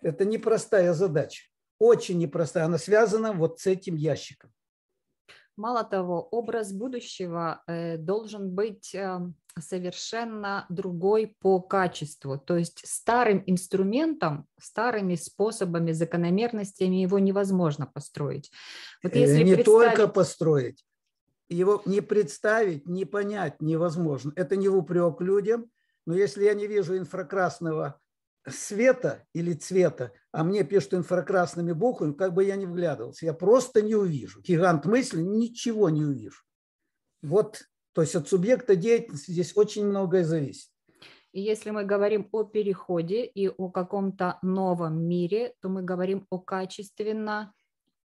Это 0.00 0.24
непростая 0.24 0.92
задача, 0.94 1.44
очень 1.78 2.18
непростая. 2.18 2.64
Она 2.64 2.78
связана 2.78 3.32
вот 3.32 3.60
с 3.60 3.66
этим 3.66 3.96
ящиком. 3.96 4.50
Мало 5.56 5.84
того, 5.84 6.28
образ 6.30 6.72
будущего 6.72 7.62
э, 7.66 7.96
должен 7.96 8.50
быть 8.50 8.94
эм, 8.94 9.34
совершенно 9.58 10.66
другой 10.68 11.34
по 11.40 11.60
качеству. 11.60 12.38
То 12.38 12.56
есть 12.56 12.86
старым 12.86 13.42
инструментом, 13.46 14.46
старыми 14.60 15.14
способами, 15.14 15.92
закономерностями 15.92 16.96
его 16.96 17.18
невозможно 17.18 17.86
построить. 17.86 18.50
Вот 19.02 19.14
э, 19.14 19.20
если 19.20 19.42
не 19.42 19.54
представить... 19.54 19.64
только 19.64 20.08
построить, 20.08 20.84
его 21.48 21.82
не 21.86 22.02
представить, 22.02 22.86
не 22.86 23.04
понять 23.04 23.62
невозможно. 23.62 24.32
Это 24.36 24.56
не 24.56 24.68
в 24.68 24.76
упрек 24.76 25.20
людям, 25.20 25.70
но 26.04 26.14
если 26.14 26.44
я 26.44 26.54
не 26.54 26.66
вижу 26.66 26.96
инфракрасного 26.96 27.98
света 28.48 29.24
или 29.32 29.52
цвета, 29.54 30.12
а 30.32 30.44
мне 30.44 30.64
пишут 30.64 30.94
инфракрасными 30.94 31.72
буквами, 31.72 32.12
как 32.12 32.34
бы 32.34 32.44
я 32.44 32.56
ни 32.56 32.66
вглядывался, 32.66 33.26
я 33.26 33.34
просто 33.34 33.82
не 33.82 33.94
увижу. 33.94 34.40
Гигант 34.42 34.84
мысли 34.84 35.20
ничего 35.20 35.90
не 35.90 36.04
увижу. 36.04 36.42
Вот 37.22 37.66
то 37.96 38.02
есть 38.02 38.14
от 38.14 38.28
субъекта 38.28 38.76
деятельности 38.76 39.30
здесь 39.30 39.56
очень 39.56 39.86
многое 39.86 40.22
зависит. 40.22 40.68
И 41.32 41.40
если 41.40 41.70
мы 41.70 41.82
говорим 41.84 42.28
о 42.30 42.44
переходе 42.44 43.24
и 43.24 43.48
о 43.48 43.70
каком-то 43.70 44.38
новом 44.42 45.02
мире, 45.02 45.54
то 45.62 45.70
мы 45.70 45.82
говорим 45.82 46.26
о 46.28 46.38
качественно 46.38 47.54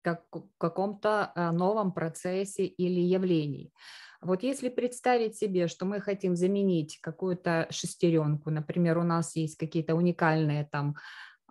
как, 0.01 0.23
каком-то 0.57 1.33
э, 1.35 1.51
новом 1.51 1.91
процессе 1.91 2.65
или 2.65 3.01
явлении. 3.01 3.73
Вот 4.21 4.43
если 4.43 4.69
представить 4.69 5.35
себе, 5.35 5.67
что 5.67 5.85
мы 5.85 5.99
хотим 5.99 6.35
заменить 6.35 6.99
какую-то 7.01 7.67
шестеренку, 7.71 8.51
например, 8.51 8.99
у 8.99 9.03
нас 9.03 9.35
есть 9.35 9.57
какие-то 9.57 9.95
уникальные 9.95 10.67
там 10.71 10.95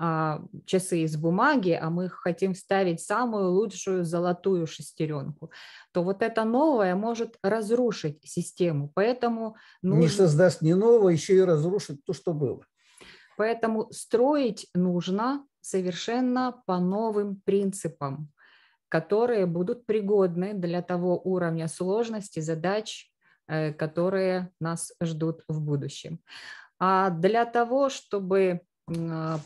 а, 0.02 0.42
часы 0.64 1.00
из 1.00 1.16
бумаги, 1.16 1.72
а 1.72 1.90
мы 1.90 2.08
хотим 2.08 2.54
вставить 2.54 3.02
самую 3.02 3.50
лучшую 3.50 4.04
золотую 4.04 4.66
шестеренку, 4.66 5.50
то 5.92 6.02
вот 6.02 6.22
это 6.22 6.44
новое 6.44 6.94
может 6.94 7.36
разрушить 7.42 8.20
систему. 8.24 8.90
Поэтому 8.94 9.56
нужно... 9.82 10.00
Не 10.00 10.08
создаст 10.08 10.62
не 10.62 10.74
новое, 10.74 11.12
еще 11.12 11.36
и 11.36 11.40
разрушит 11.40 12.04
то, 12.04 12.14
что 12.14 12.32
было. 12.32 12.64
Поэтому 13.36 13.90
строить 13.90 14.68
нужно 14.74 15.44
совершенно 15.60 16.62
по 16.66 16.78
новым 16.78 17.36
принципам, 17.36 18.30
которые 18.90 19.46
будут 19.46 19.86
пригодны 19.86 20.52
для 20.52 20.82
того 20.82 21.18
уровня 21.24 21.68
сложности 21.68 22.40
задач, 22.40 23.10
э, 23.48 23.72
которые 23.72 24.50
нас 24.60 24.92
ждут 25.02 25.42
в 25.48 25.62
будущем. 25.62 26.20
А 26.78 27.08
для 27.10 27.46
того, 27.46 27.88
чтобы 27.88 28.60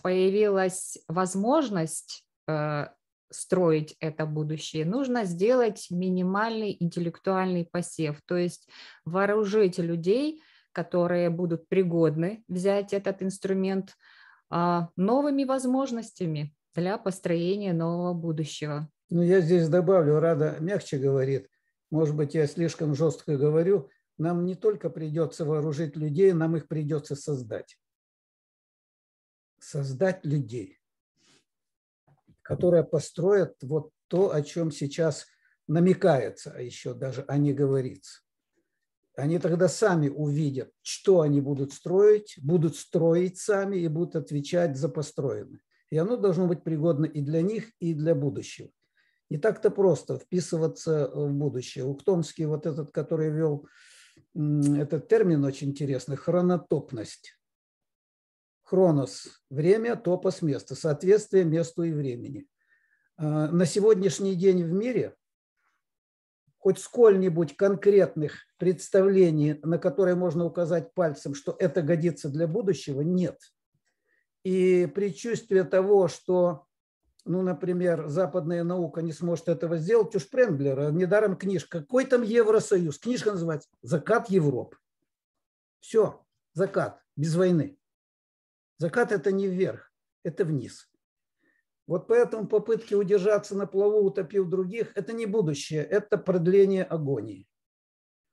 появилась 0.02 0.96
возможность 1.06 2.24
э, 2.48 2.86
строить 3.30 3.96
это 4.00 4.26
будущее, 4.26 4.86
нужно 4.86 5.24
сделать 5.24 5.88
минимальный 5.90 6.76
интеллектуальный 6.80 7.68
посев, 7.70 8.22
то 8.26 8.36
есть 8.36 8.68
вооружить 9.04 9.78
людей, 9.78 10.42
которые 10.72 11.30
будут 11.30 11.68
пригодны 11.68 12.44
взять 12.48 12.92
этот 12.92 13.22
инструмент 13.22 13.96
а, 14.50 14.88
новыми 14.96 15.44
возможностями 15.44 16.54
для 16.74 16.98
построения 16.98 17.72
нового 17.72 18.12
будущего. 18.12 18.88
Ну, 19.10 19.22
я 19.22 19.40
здесь 19.40 19.68
добавлю, 19.68 20.18
Рада 20.18 20.56
мягче 20.60 20.98
говорит, 20.98 21.48
может 21.90 22.16
быть, 22.16 22.34
я 22.34 22.46
слишком 22.46 22.94
жестко 22.94 23.36
говорю, 23.36 23.90
нам 24.18 24.44
не 24.44 24.54
только 24.54 24.90
придется 24.90 25.44
вооружить 25.44 25.96
людей, 25.96 26.32
нам 26.32 26.56
их 26.56 26.68
придется 26.68 27.14
создать 27.16 27.78
создать 29.64 30.24
людей, 30.24 30.78
которые 32.42 32.84
построят 32.84 33.56
вот 33.62 33.90
то, 34.08 34.32
о 34.32 34.42
чем 34.42 34.70
сейчас 34.70 35.26
намекается, 35.66 36.52
а 36.54 36.60
еще 36.60 36.94
даже 36.94 37.24
а 37.26 37.38
не 37.38 37.52
говорится. 37.52 38.20
Они 39.16 39.38
тогда 39.38 39.68
сами 39.68 40.08
увидят, 40.08 40.72
что 40.82 41.20
они 41.20 41.40
будут 41.40 41.72
строить, 41.72 42.34
будут 42.42 42.76
строить 42.76 43.38
сами 43.38 43.76
и 43.76 43.88
будут 43.88 44.16
отвечать 44.16 44.76
за 44.76 44.88
построенное. 44.88 45.60
И 45.90 45.96
оно 45.96 46.16
должно 46.16 46.48
быть 46.48 46.64
пригодно 46.64 47.06
и 47.06 47.20
для 47.22 47.40
них, 47.40 47.70
и 47.78 47.94
для 47.94 48.14
будущего. 48.14 48.70
Не 49.34 49.40
так-то 49.40 49.72
просто 49.72 50.16
вписываться 50.16 51.10
в 51.12 51.32
будущее. 51.32 51.84
Ухтомский, 51.84 52.44
вот 52.44 52.66
этот, 52.66 52.92
который 52.92 53.30
вел 53.30 53.66
этот 54.32 55.08
термин 55.08 55.44
очень 55.44 55.70
интересный, 55.70 56.16
хронотопность. 56.16 57.36
Хронос– 58.62 59.42
время, 59.50 59.96
топос– 59.96 60.40
место, 60.42 60.76
соответствие 60.76 61.42
месту 61.42 61.82
и 61.82 61.90
времени. 61.90 62.46
А, 63.16 63.48
на 63.48 63.66
сегодняшний 63.66 64.36
день 64.36 64.62
в 64.62 64.72
мире 64.72 65.16
хоть 66.58 66.78
сколь-нибудь 66.78 67.56
конкретных 67.56 68.36
представлений, 68.58 69.58
на 69.64 69.78
которые 69.78 70.14
можно 70.14 70.44
указать 70.44 70.94
пальцем, 70.94 71.34
что 71.34 71.56
это 71.58 71.82
годится 71.82 72.28
для 72.28 72.46
будущего, 72.46 73.00
нет. 73.00 73.40
И 74.44 74.86
предчувствие 74.94 75.64
того, 75.64 76.06
что, 76.06 76.66
ну, 77.24 77.42
например, 77.42 78.08
западная 78.08 78.64
наука 78.64 79.00
не 79.00 79.12
сможет 79.12 79.48
этого 79.48 79.78
сделать, 79.78 80.14
у 80.14 80.18
Шпренглера 80.18 80.90
недаром 80.90 81.36
книжка. 81.36 81.80
Какой 81.80 82.04
там 82.04 82.22
Евросоюз? 82.22 82.98
Книжка 82.98 83.32
называется 83.32 83.68
«Закат 83.82 84.28
Европы». 84.28 84.76
Все, 85.80 86.24
закат, 86.52 87.02
без 87.16 87.34
войны. 87.34 87.78
Закат– 88.78 89.12
это 89.12 89.32
не 89.32 89.48
вверх, 89.48 89.92
это 90.22 90.44
вниз. 90.44 90.90
Вот 91.86 92.06
поэтому 92.08 92.46
попытки 92.46 92.94
удержаться 92.94 93.54
на 93.54 93.66
плаву, 93.66 94.04
утопив 94.04 94.48
других, 94.48 94.92
это 94.94 95.12
не 95.12 95.26
будущее, 95.26 95.82
это 95.82 96.16
продление 96.18 96.84
агонии. 96.84 97.46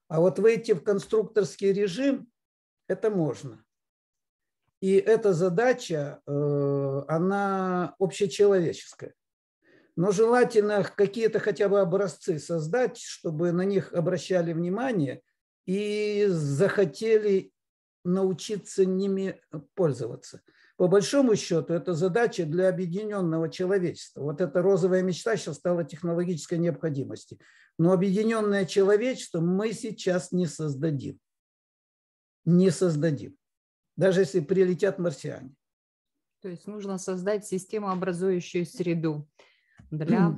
А 0.07 0.19
вот 0.19 0.39
выйти 0.39 0.73
в 0.73 0.83
конструкторский 0.83 1.71
режим– 1.71 2.29
это 2.87 3.09
можно. 3.09 3.63
И 4.81 4.95
эта 4.95 5.33
задача, 5.33 6.21
э, 6.25 7.01
она 7.07 7.95
общечеловеческая. 7.99 9.13
Но 9.95 10.11
желательно 10.11 10.83
какие-то 10.83 11.39
хотя 11.39 11.69
бы 11.69 11.79
образцы 11.79 12.39
создать, 12.39 12.97
чтобы 12.97 13.51
на 13.51 13.61
них 13.61 13.93
обращали 13.93 14.53
внимание 14.53 15.21
и 15.67 16.25
захотели 16.29 17.51
научиться 18.03 18.85
ними 18.85 19.39
пользоваться. 19.75 20.41
По 20.77 20.87
большому 20.87 21.35
счету, 21.35 21.73
это 21.73 21.93
задача 21.93 22.45
для 22.45 22.67
объединенного 22.67 23.49
человечества. 23.49 24.21
Вот 24.21 24.41
эта 24.41 24.63
розовая 24.63 25.03
мечта 25.03 25.37
сейчас 25.37 25.57
стала 25.57 25.83
технологической 25.83 26.57
необходимостью. 26.57 27.37
Но 27.77 27.91
объединенное 27.91 28.65
человечество 28.65 29.41
мы 29.41 29.73
сейчас 29.73 30.31
не 30.31 30.47
создадим. 30.47 31.19
Не 32.45 32.71
создадим. 32.71 33.37
Даже 33.97 34.21
если 34.21 34.39
прилетят 34.39 34.99
марсиане. 34.99 35.55
То 36.41 36.49
есть 36.49 36.65
нужно 36.65 36.97
создать 36.97 37.45
систему, 37.45 37.89
образующую 37.89 38.65
среду 38.65 39.27
для 39.91 40.35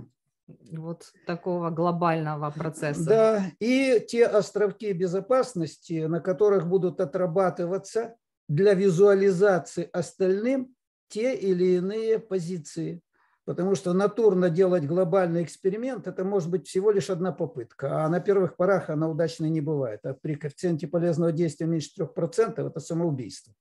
вот 0.71 1.13
такого 1.25 1.69
глобального 1.69 2.51
процесса. 2.51 3.05
Да, 3.05 3.51
и 3.59 4.03
те 4.07 4.25
островки 4.25 4.91
безопасности, 4.91 6.05
на 6.05 6.19
которых 6.19 6.67
будут 6.67 6.99
отрабатываться 6.99 8.15
для 8.49 8.73
визуализации 8.73 9.89
остальным 9.93 10.75
те 11.07 11.35
или 11.35 11.75
иные 11.77 12.19
позиции. 12.19 13.01
Потому 13.45 13.75
что 13.75 13.91
натурно 13.93 14.49
делать 14.49 14.85
глобальный 14.85 15.43
эксперимент– 15.43 16.07
это 16.07 16.23
может 16.23 16.49
быть 16.49 16.67
всего 16.67 16.91
лишь 16.91 17.09
одна 17.09 17.33
попытка, 17.33 18.05
а 18.05 18.09
на 18.09 18.21
первых 18.21 18.55
порах 18.55 18.89
она 18.89 19.09
удачной 19.09 19.49
не 19.49 19.59
бывает. 19.59 19.99
А 20.05 20.13
при 20.13 20.35
коэффициенте 20.35 20.87
полезного 20.87 21.33
действия 21.33 21.67
меньше 21.67 21.89
3%– 21.99 22.67
это 22.67 22.79
самоубийство. 22.79 23.53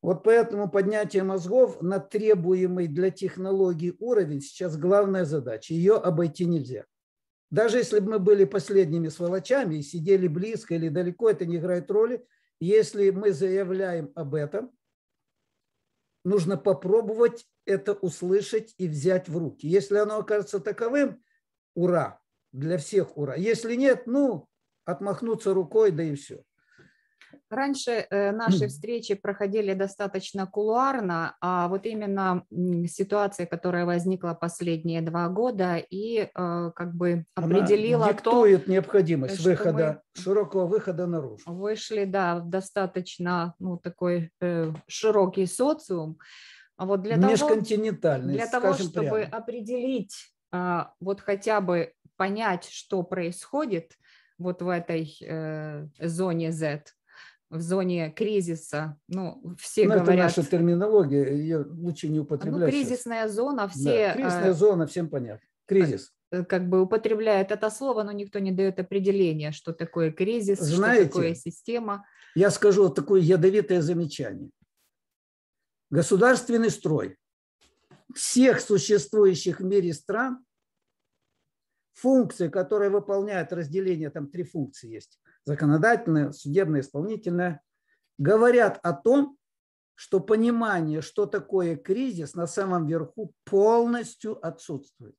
Вот 0.00 0.22
поэтому 0.22 0.70
поднятие 0.70 1.22
мозгов 1.22 1.80
на 1.80 1.98
требуемый 1.98 2.86
для 2.86 3.10
технологий 3.10 3.96
уровень 3.98 4.42
сейчас 4.42 4.76
главная 4.76 5.24
задача. 5.24 5.74
Ее 5.74 5.94
обойти 5.94 6.44
нельзя. 6.44 6.84
Даже 7.50 7.78
если 7.78 8.00
бы 8.00 8.12
мы 8.12 8.18
были 8.18 8.44
последними 8.44 9.08
сволочами 9.08 9.76
и 9.76 9.82
сидели 9.82 10.28
близко 10.28 10.74
или 10.74 10.88
далеко, 10.88 11.30
это 11.30 11.46
не 11.46 11.56
играет 11.56 11.90
роли. 11.90 12.24
Если 12.60 13.10
мы 13.10 13.32
заявляем 13.32 14.12
об 14.14 14.34
этом, 14.34 14.70
нужно 16.24 16.56
попробовать 16.56 17.46
это 17.66 17.92
услышать 17.92 18.74
и 18.78 18.88
взять 18.88 19.28
в 19.28 19.38
руки. 19.38 19.66
Если 19.66 19.96
оно 19.96 20.18
окажется 20.18 20.58
таковым, 20.60 21.22
ура, 21.74 22.20
для 22.52 22.78
всех 22.78 23.16
ура. 23.16 23.34
Если 23.36 23.74
нет, 23.74 24.06
ну, 24.06 24.48
отмахнуться 24.84 25.54
рукой, 25.54 25.90
да 25.90 26.02
и 26.02 26.14
все. 26.14 26.42
Раньше 27.50 28.06
э, 28.10 28.32
наши 28.32 28.68
встречи 28.68 29.14
проходили 29.14 29.74
достаточно 29.74 30.46
кулуарно, 30.46 31.36
а 31.40 31.68
вот 31.68 31.86
именно 31.86 32.44
ситуация, 32.86 33.46
которая 33.46 33.84
возникла 33.84 34.34
последние 34.34 35.00
два 35.02 35.28
года 35.28 35.76
и 35.76 36.28
э, 36.34 36.70
как 36.74 36.94
бы 36.94 37.24
определила 37.34 38.04
Она 38.04 38.12
диктует 38.12 38.66
то, 38.66 38.70
необходимость 38.70 39.40
выхода, 39.40 40.02
широкого 40.14 40.66
выхода 40.66 41.06
наружу. 41.06 41.42
Вышли, 41.46 42.04
да, 42.04 42.36
в 42.36 42.48
достаточно 42.48 43.54
ну, 43.58 43.78
такой 43.78 44.30
э, 44.40 44.72
широкий 44.86 45.46
социум. 45.46 46.18
А 46.76 46.86
вот 46.86 47.02
для 47.02 47.16
Межконтинентальный, 47.16 48.34
Для 48.34 48.46
того, 48.48 48.74
чтобы 48.74 48.92
прямо. 48.92 49.36
определить, 49.36 50.14
а, 50.50 50.92
вот 51.00 51.20
хотя 51.20 51.60
бы 51.60 51.92
понять, 52.16 52.68
что 52.68 53.02
происходит 53.02 53.92
вот 54.38 54.62
в 54.62 54.68
этой 54.68 55.16
э, 55.20 55.86
зоне 56.00 56.50
Z, 56.52 56.84
в 57.50 57.60
зоне 57.60 58.10
кризиса, 58.10 58.98
ну, 59.08 59.54
все 59.58 59.84
ну, 59.84 59.94
говорят... 59.94 60.08
Это 60.08 60.16
наша 60.16 60.42
терминология, 60.42 61.36
ее 61.36 61.64
лучше 61.64 62.08
не 62.08 62.20
употреблять. 62.20 62.72
Ну, 62.72 62.80
кризисная 62.80 63.24
сейчас. 63.24 63.34
зона, 63.34 63.68
все... 63.68 64.08
Да, 64.08 64.14
кризисная 64.14 64.50
э, 64.50 64.54
зона, 64.54 64.86
всем 64.86 65.08
понятно. 65.08 65.46
Кризис. 65.66 66.12
Э, 66.30 66.44
как 66.44 66.68
бы 66.68 66.82
употребляют 66.82 67.50
это 67.50 67.70
слово, 67.70 68.02
но 68.02 68.12
никто 68.12 68.38
не 68.38 68.52
дает 68.52 68.80
определения, 68.80 69.52
что 69.52 69.72
такое 69.72 70.10
кризис, 70.10 70.58
Знаете, 70.58 71.04
что 71.04 71.12
такое 71.12 71.34
система. 71.34 72.06
Я 72.34 72.50
скажу 72.50 72.84
вот 72.84 72.94
такое 72.94 73.20
ядовитое 73.20 73.80
замечание. 73.82 74.50
Государственный 75.90 76.70
строй 76.70 77.16
всех 78.14 78.60
существующих 78.60 79.60
в 79.60 79.64
мире 79.64 79.92
стран, 79.92 80.44
функции, 81.94 82.48
которые 82.48 82.90
выполняют 82.90 83.52
разделение, 83.52 84.10
там 84.10 84.28
три 84.28 84.42
функции 84.42 84.90
есть, 84.90 85.20
законодательная, 85.44 86.32
судебная, 86.32 86.80
исполнительная, 86.80 87.62
говорят 88.18 88.78
о 88.82 88.92
том, 88.92 89.38
что 89.94 90.20
понимание, 90.20 91.02
что 91.02 91.26
такое 91.26 91.76
кризис, 91.76 92.34
на 92.34 92.46
самом 92.46 92.86
верху 92.86 93.32
полностью 93.44 94.44
отсутствует. 94.44 95.16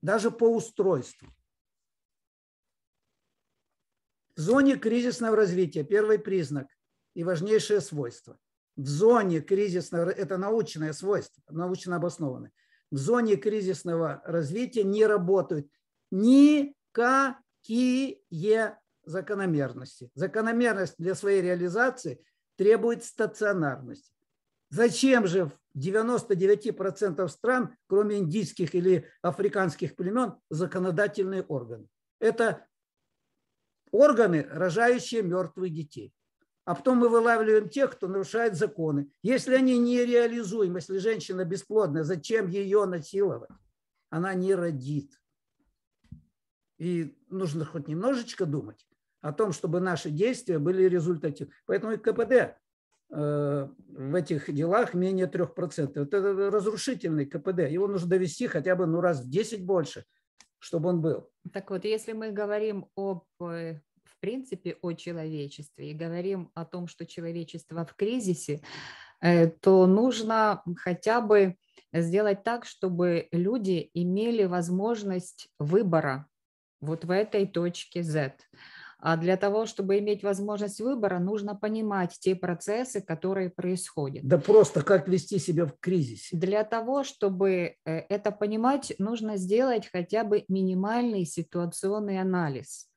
Даже 0.00 0.30
по 0.30 0.44
устройству. 0.44 1.28
В 4.36 4.40
зоне 4.40 4.76
кризисного 4.76 5.36
развития 5.36 5.82
первый 5.82 6.18
признак 6.18 6.68
и 7.14 7.24
важнейшее 7.24 7.80
свойство. 7.80 8.38
В 8.76 8.86
зоне 8.86 9.40
кризисного, 9.40 10.08
это 10.10 10.38
научное 10.38 10.92
свойство, 10.92 11.42
научно 11.48 11.96
обоснованное. 11.96 12.52
В 12.92 12.96
зоне 12.96 13.34
кризисного 13.36 14.22
развития 14.24 14.84
не 14.84 15.04
работают 15.04 15.68
никакие 16.12 17.02
закономерности. 19.08 20.10
Закономерность 20.14 20.94
для 20.98 21.14
своей 21.14 21.42
реализации 21.42 22.22
требует 22.56 23.04
стационарности. 23.04 24.12
Зачем 24.70 25.26
же 25.26 25.46
в 25.46 25.52
99% 25.76 27.26
стран, 27.28 27.76
кроме 27.86 28.18
индийских 28.18 28.74
или 28.74 29.08
африканских 29.22 29.96
племен, 29.96 30.34
законодательные 30.50 31.42
органы? 31.42 31.86
Это 32.20 32.66
органы, 33.90 34.46
рожающие 34.50 35.22
мертвых 35.22 35.72
детей. 35.72 36.12
А 36.66 36.74
потом 36.74 36.98
мы 36.98 37.08
вылавливаем 37.08 37.70
тех, 37.70 37.92
кто 37.92 38.08
нарушает 38.08 38.56
законы. 38.56 39.10
Если 39.22 39.54
они 39.54 39.78
нереализуемы, 39.78 40.80
если 40.80 40.98
женщина 40.98 41.46
бесплодная, 41.46 42.04
зачем 42.04 42.46
ее 42.48 42.84
насиловать? 42.84 43.48
Она 44.10 44.34
не 44.34 44.54
родит. 44.54 45.18
И 46.76 47.16
нужно 47.30 47.64
хоть 47.64 47.88
немножечко 47.88 48.44
думать 48.44 48.87
о 49.20 49.32
том, 49.32 49.52
чтобы 49.52 49.80
наши 49.80 50.10
действия 50.10 50.58
были 50.58 50.84
результативны. 50.84 51.52
Поэтому 51.66 51.92
и 51.92 51.96
КПД 51.96 52.32
э, 52.32 53.68
в 53.88 54.14
этих 54.14 54.52
делах 54.52 54.94
менее 54.94 55.26
3%. 55.26 56.02
Это 56.02 56.50
разрушительный 56.50 57.26
КПД. 57.26 57.70
Его 57.70 57.88
нужно 57.88 58.08
довести 58.08 58.46
хотя 58.46 58.76
бы 58.76 58.86
ну, 58.86 59.00
раз 59.00 59.22
в 59.22 59.30
10 59.30 59.64
больше, 59.64 60.04
чтобы 60.58 60.90
он 60.90 61.00
был. 61.00 61.28
Так 61.52 61.70
вот, 61.70 61.84
если 61.84 62.12
мы 62.12 62.30
говорим 62.30 62.86
об, 62.94 63.24
в 63.38 63.80
принципе, 64.20 64.76
о 64.82 64.92
человечестве 64.92 65.90
и 65.90 65.94
говорим 65.94 66.50
о 66.54 66.64
том, 66.64 66.88
что 66.88 67.06
человечество 67.06 67.84
в 67.84 67.94
кризисе, 67.94 68.60
э, 69.20 69.48
то 69.48 69.86
нужно 69.86 70.62
хотя 70.76 71.20
бы 71.20 71.56
сделать 71.92 72.44
так, 72.44 72.64
чтобы 72.64 73.28
люди 73.32 73.90
имели 73.94 74.44
возможность 74.44 75.48
выбора 75.58 76.26
вот 76.80 77.04
в 77.04 77.10
этой 77.10 77.46
точке 77.46 78.02
Z. 78.02 78.34
А 79.00 79.16
для 79.16 79.36
того, 79.36 79.66
чтобы 79.66 79.98
иметь 80.00 80.24
возможность 80.24 80.80
выбора, 80.80 81.20
нужно 81.20 81.54
понимать 81.54 82.16
те 82.18 82.34
процессы, 82.34 83.00
которые 83.00 83.48
происходят. 83.48 84.26
Да 84.26 84.38
просто 84.38 84.82
как 84.82 85.06
вести 85.06 85.38
себя 85.38 85.66
в 85.66 85.78
кризисе. 85.78 86.36
Для 86.36 86.64
того, 86.64 87.04
чтобы 87.04 87.50
э, 87.52 87.74
это 87.84 88.32
понимать, 88.32 88.92
нужно 88.98 89.36
сделать 89.36 89.88
хотя 89.92 90.24
бы 90.24 90.44
минимальный 90.48 91.24
ситуационный 91.24 92.20
анализ. 92.20 92.90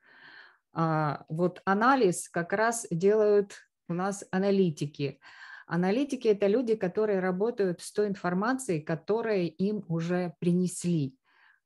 А, 0.73 1.23
вот 1.29 1.61
анализ 1.65 2.29
как 2.29 2.53
раз 2.53 2.87
делают 2.89 3.53
у 3.87 3.93
нас 3.93 4.25
аналитики. 4.31 5.19
Аналитики– 5.67 6.27
это 6.29 6.47
люди, 6.47 6.75
которые 6.75 7.19
работают 7.19 7.81
с 7.81 7.91
той 7.93 8.07
информацией, 8.07 8.81
которую 8.81 9.49
им 9.49 9.85
уже 9.87 10.33
принесли. 10.39 11.15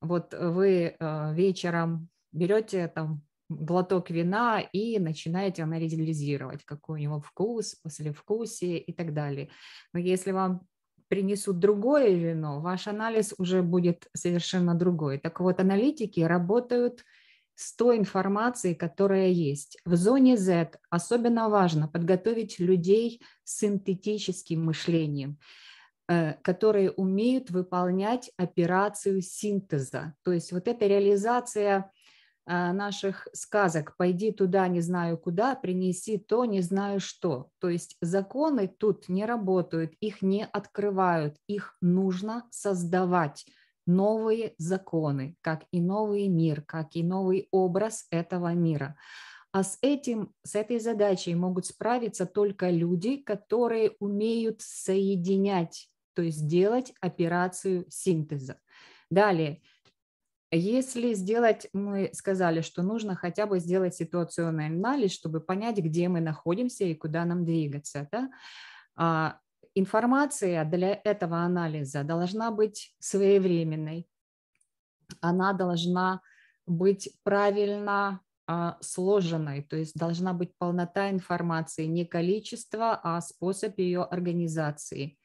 Вот 0.01 0.33
вы 0.37 0.95
э, 0.99 1.33
вечером 1.33 2.09
берете 2.33 2.87
там 2.89 3.24
глоток 3.49 4.10
вина 4.10 4.60
и 4.60 4.99
начинаете 4.99 5.63
анализировать, 5.63 6.63
какой 6.65 6.99
у 6.99 7.01
него 7.01 7.19
вкус, 7.19 7.75
послевкусие 7.75 8.79
и 8.79 8.93
так 8.93 9.13
далее. 9.13 9.49
Но 9.93 9.99
если 9.99 10.31
вам 10.31 10.62
принесут 11.08 11.60
другое 11.60 12.10
вино, 12.15 12.62
ваш 12.62 12.88
анализ 12.88 13.34
уже 13.38 13.62
будет 13.62 14.08
совершенно 14.15 14.75
другой. 14.75 15.19
Так 15.19 15.39
вот, 15.39 15.60
аналитики 15.60 16.19
работают 16.21 17.03
с 17.55 17.75
той 17.75 17.97
информацией, 17.97 18.75
которая 18.75 19.29
есть. 19.29 19.77
В 19.86 19.95
зоне 19.95 20.38
Z 20.38 20.71
особенно 20.89 21.49
важно 21.49 21.88
подготовить 21.88 22.60
людей 22.60 23.21
с 23.43 23.60
синтетическим 23.60 24.65
мышлением, 24.65 25.39
э, 26.08 26.34
которые 26.41 26.91
умеют 26.91 27.51
выполнять 27.51 28.31
операцию 28.38 29.21
синтеза. 29.21 30.15
То 30.23 30.34
есть 30.34 30.51
вот 30.51 30.67
эта 30.67 30.86
реализация 30.86 31.91
наших 32.47 33.27
сказок 33.34 33.95
«пойди 33.97 34.31
туда, 34.31 34.67
не 34.67 34.81
знаю 34.81 35.17
куда, 35.17 35.55
принеси 35.55 36.17
то, 36.17 36.45
не 36.45 36.62
знаю 36.62 36.99
что». 36.99 37.49
То 37.60 37.69
есть 37.69 37.97
законы 38.01 38.67
тут 38.67 39.10
не 39.10 39.25
работают, 39.25 39.93
их 39.99 40.21
не 40.21 40.45
открывают, 40.45 41.38
их 41.47 41.75
нужно 41.81 42.47
создавать 42.51 43.45
новые 43.88 44.53
законы, 44.58 45.36
как 45.41 45.65
и 45.71 45.81
новый 45.81 46.27
мир, 46.27 46.62
как 46.62 46.95
и 46.95 47.03
новый 47.03 47.47
образ 47.51 48.08
этого 48.10 48.53
мира. 48.53 48.95
А 49.51 49.63
с, 49.63 49.77
этим, 49.81 50.34
с 50.43 50.55
этой 50.55 50.79
задачей 50.79 51.34
могут 51.34 51.65
справиться 51.65 52.25
только 52.25 52.69
люди, 52.69 53.17
которые 53.17 53.91
умеют 53.99 54.62
соединять, 54.62 55.89
то 56.13 56.21
есть 56.21 56.45
делать 56.47 56.93
операцию 56.99 57.86
синтеза. 57.89 58.60
Далее, 59.10 59.62
если 60.55 61.13
сделать, 61.13 61.67
мы 61.73 62.09
сказали, 62.13 62.61
что 62.61 62.83
нужно 62.83 63.15
хотя 63.15 63.45
бы 63.45 63.59
сделать 63.59 63.95
ситуационный 63.95 64.67
анализ, 64.67 65.11
чтобы 65.11 65.39
понять, 65.39 65.77
где 65.77 66.07
мы 66.07 66.21
находимся 66.21 66.85
и 66.85 66.95
куда 66.95 67.25
нам 67.25 67.45
двигаться. 67.45 68.07
Да? 68.11 68.29
А, 68.95 69.39
информация 69.73 70.63
для 70.65 70.99
этого 71.03 71.39
анализа 71.39 72.03
должна 72.03 72.51
быть 72.51 72.95
своевременной. 72.99 74.07
она 75.21 75.53
должна 75.53 76.21
быть 76.65 77.09
правильно 77.23 78.21
а, 78.47 78.77
сложенной, 78.81 79.63
то 79.63 79.75
есть 79.75 79.95
должна 79.95 80.33
быть 80.33 80.57
полнота 80.57 81.09
информации, 81.09 81.85
не 81.85 82.05
количество, 82.05 82.99
а 83.03 83.21
способ 83.21 83.77
ее 83.79 84.03
организации 84.03 85.17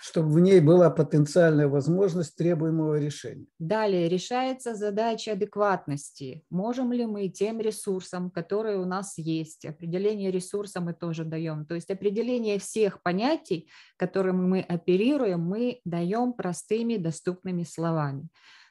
чтобы 0.00 0.28
в 0.28 0.40
ней 0.40 0.60
была 0.60 0.90
потенциальная 0.90 1.68
возможность 1.68 2.36
требуемого 2.36 2.98
решения. 2.98 3.46
Далее 3.58 4.08
решается 4.08 4.74
задача 4.74 5.32
адекватности. 5.32 6.44
Можем 6.50 6.92
ли 6.92 7.06
мы 7.06 7.28
тем 7.28 7.60
ресурсам, 7.60 8.30
которые 8.30 8.78
у 8.78 8.84
нас 8.84 9.18
есть, 9.18 9.64
определение 9.64 10.30
ресурса 10.30 10.80
мы 10.80 10.94
тоже 10.94 11.24
даем, 11.24 11.66
то 11.66 11.74
есть 11.74 11.90
определение 11.90 12.58
всех 12.58 13.02
понятий, 13.02 13.68
которыми 13.96 14.46
мы 14.46 14.60
оперируем, 14.60 15.40
мы 15.40 15.80
даем 15.84 16.32
простыми 16.32 16.96
доступными 16.96 17.64
словами. 17.64 18.28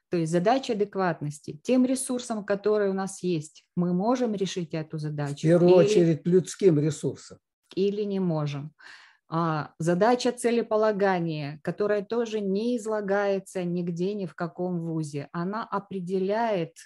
То 0.10 0.18
есть 0.18 0.32
задача 0.32 0.74
адекватности. 0.74 1.60
Тем 1.64 1.86
ресурсам, 1.86 2.46
которые 2.46 2.92
у 2.92 2.94
нас 2.94 3.24
есть, 3.24 3.66
мы 3.76 3.94
можем 3.94 4.36
решить 4.36 4.74
эту 4.74 4.98
задачу. 4.98 5.36
В 5.36 5.42
первую 5.42 5.72
или, 5.72 5.80
очередь 5.80 6.26
людским 6.26 6.80
ресурсом. 6.80 7.40
Или 7.76 8.04
не 8.04 8.20
можем. 8.20 8.74
А, 9.30 9.74
задача 9.78 10.32
целеполагания, 10.32 11.60
которая 11.64 12.02
тоже 12.02 12.40
не 12.40 12.78
излагается 12.78 13.64
нигде, 13.64 14.14
ни 14.14 14.26
в 14.26 14.36
каком 14.36 14.80
вузе, 14.80 15.28
она 15.34 15.66
определяет 15.66 16.78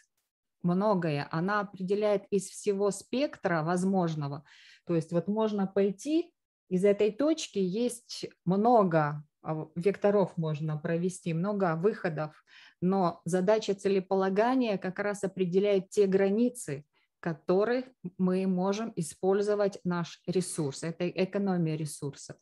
многое, 0.63 1.27
она 1.31 1.59
определяет 1.61 2.25
из 2.31 2.47
всего 2.47 2.89
спектра 2.91 3.63
возможного. 3.63 4.43
То 4.85 4.95
есть 4.95 5.11
вот 5.11 5.27
можно 5.27 5.67
пойти, 5.67 6.33
из 6.69 6.83
этой 6.85 7.11
точки 7.11 7.59
есть 7.59 8.25
много 8.45 9.23
а, 9.43 9.67
векторов 9.75 10.37
можно 10.37 10.77
провести, 10.77 11.33
много 11.33 11.75
выходов, 11.75 12.43
но 12.79 13.21
задача 13.25 13.73
целеполагания 13.73 14.77
как 14.77 14.99
раз 14.99 15.23
определяет 15.23 15.89
те 15.89 16.07
границы, 16.07 16.85
которых 17.21 17.85
мы 18.17 18.45
можем 18.47 18.91
использовать 18.97 19.79
наш 19.85 20.21
ресурс. 20.27 20.83
Это 20.83 21.07
экономия 21.07 21.77
ресурсов. 21.77 22.35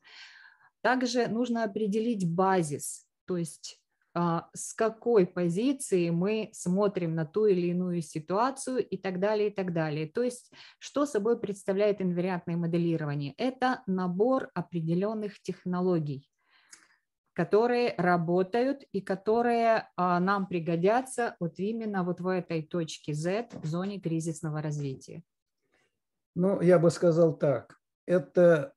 Также 0.82 1.28
нужно 1.28 1.66
определить 1.66 2.28
базис, 2.28 3.06
то 3.26 3.38
есть 3.38 3.80
а, 4.16 4.50
с 4.54 4.74
какой 4.74 5.28
позиции 5.28 6.10
мы 6.10 6.50
смотрим 6.54 7.16
на 7.16 7.26
ту 7.26 7.46
или 7.46 7.68
иную 7.68 8.02
ситуацию 8.02 8.86
и 8.86 8.98
так 8.98 9.20
далее, 9.20 9.50
и 9.50 9.54
так 9.54 9.74
далее. 9.74 10.08
То 10.08 10.24
есть 10.24 10.52
что 10.80 11.06
собой 11.06 11.40
представляет 11.40 12.02
инвариантное 12.02 12.58
моделирование? 12.58 13.34
Это 13.38 13.84
набор 13.86 14.50
определенных 14.54 15.42
технологий, 15.42 16.29
которые 17.34 17.94
работают 17.98 18.84
и 18.92 19.02
которые 19.02 19.90
а, 19.96 20.20
нам 20.20 20.48
пригодятся 20.48 21.36
вот 21.40 21.60
именно 21.60 22.04
вот 22.04 22.20
в 22.20 22.28
этой 22.28 22.64
точке 22.64 23.14
Z, 23.14 23.50
в 23.54 23.66
зоне 23.66 24.00
кризисного 24.00 24.62
развития. 24.62 25.24
Ну, 26.36 26.62
я 26.62 26.80
бы 26.80 26.90
сказал 26.92 27.38
так. 27.38 27.78
Это 28.06 28.74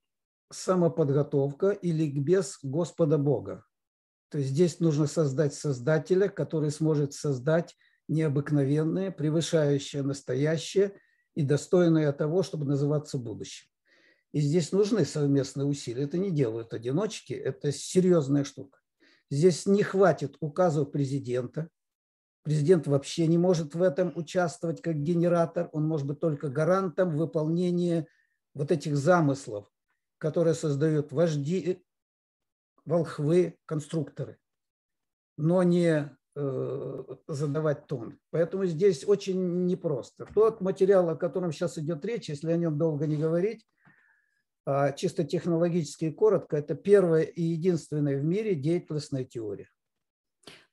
самоподготовка 0.51 1.69
и 1.69 1.91
ликбез 1.91 2.59
Господа 2.61 3.17
Бога. 3.17 3.65
То 4.29 4.37
есть 4.37 4.51
здесь 4.51 4.79
нужно 4.79 5.07
создать 5.07 5.53
создателя, 5.53 6.27
который 6.27 6.71
сможет 6.71 7.13
создать 7.13 7.75
необыкновенное, 8.07 9.11
превышающее 9.11 10.01
настоящее 10.03 10.99
и 11.35 11.43
достойное 11.43 12.11
того, 12.11 12.43
чтобы 12.43 12.65
называться 12.65 13.17
будущим. 13.17 13.67
И 14.33 14.39
здесь 14.39 14.71
нужны 14.71 15.05
совместные 15.05 15.65
усилия. 15.65 16.03
Это 16.03 16.17
не 16.17 16.31
делают 16.31 16.73
одиночки, 16.73 17.33
это 17.33 17.71
серьезная 17.71 18.43
штука. 18.43 18.79
Здесь 19.29 19.67
не 19.67 19.83
хватит 19.83 20.35
указов 20.39 20.91
президента. 20.91 21.69
Президент 22.41 22.87
вообще 22.87 23.27
не 23.27 23.37
может 23.37 23.75
в 23.75 23.81
этом 23.81 24.11
участвовать 24.15 24.81
как 24.81 25.01
генератор. 25.01 25.69
Он 25.71 25.87
может 25.87 26.07
быть 26.07 26.19
только 26.19 26.49
гарантом 26.49 27.15
выполнения 27.15 28.07
вот 28.55 28.71
этих 28.71 28.97
замыслов, 28.97 29.71
которые 30.17 30.55
создают 30.55 31.11
вожди, 31.11 31.83
волхвы, 32.85 33.57
конструкторы, 33.65 34.39
но 35.37 35.61
не 35.63 36.11
э, 36.35 37.03
задавать 37.27 37.85
тон. 37.85 38.19
Поэтому 38.31 38.65
здесь 38.65 39.07
очень 39.07 39.65
непросто. 39.65 40.27
Тот 40.33 40.59
материал, 40.59 41.09
о 41.09 41.15
котором 41.15 41.51
сейчас 41.51 41.77
идет 41.77 42.03
речь, 42.03 42.29
если 42.29 42.51
о 42.51 42.57
нем 42.57 42.77
долго 42.77 43.07
не 43.07 43.15
говорить, 43.15 43.65
чисто 44.95 45.23
технологически 45.23 46.05
и 46.05 46.11
коротко, 46.11 46.57
это 46.57 46.75
первая 46.75 47.23
и 47.23 47.41
единственная 47.41 48.17
в 48.17 48.23
мире 48.23 48.55
деятельностная 48.55 49.25
теория, 49.25 49.69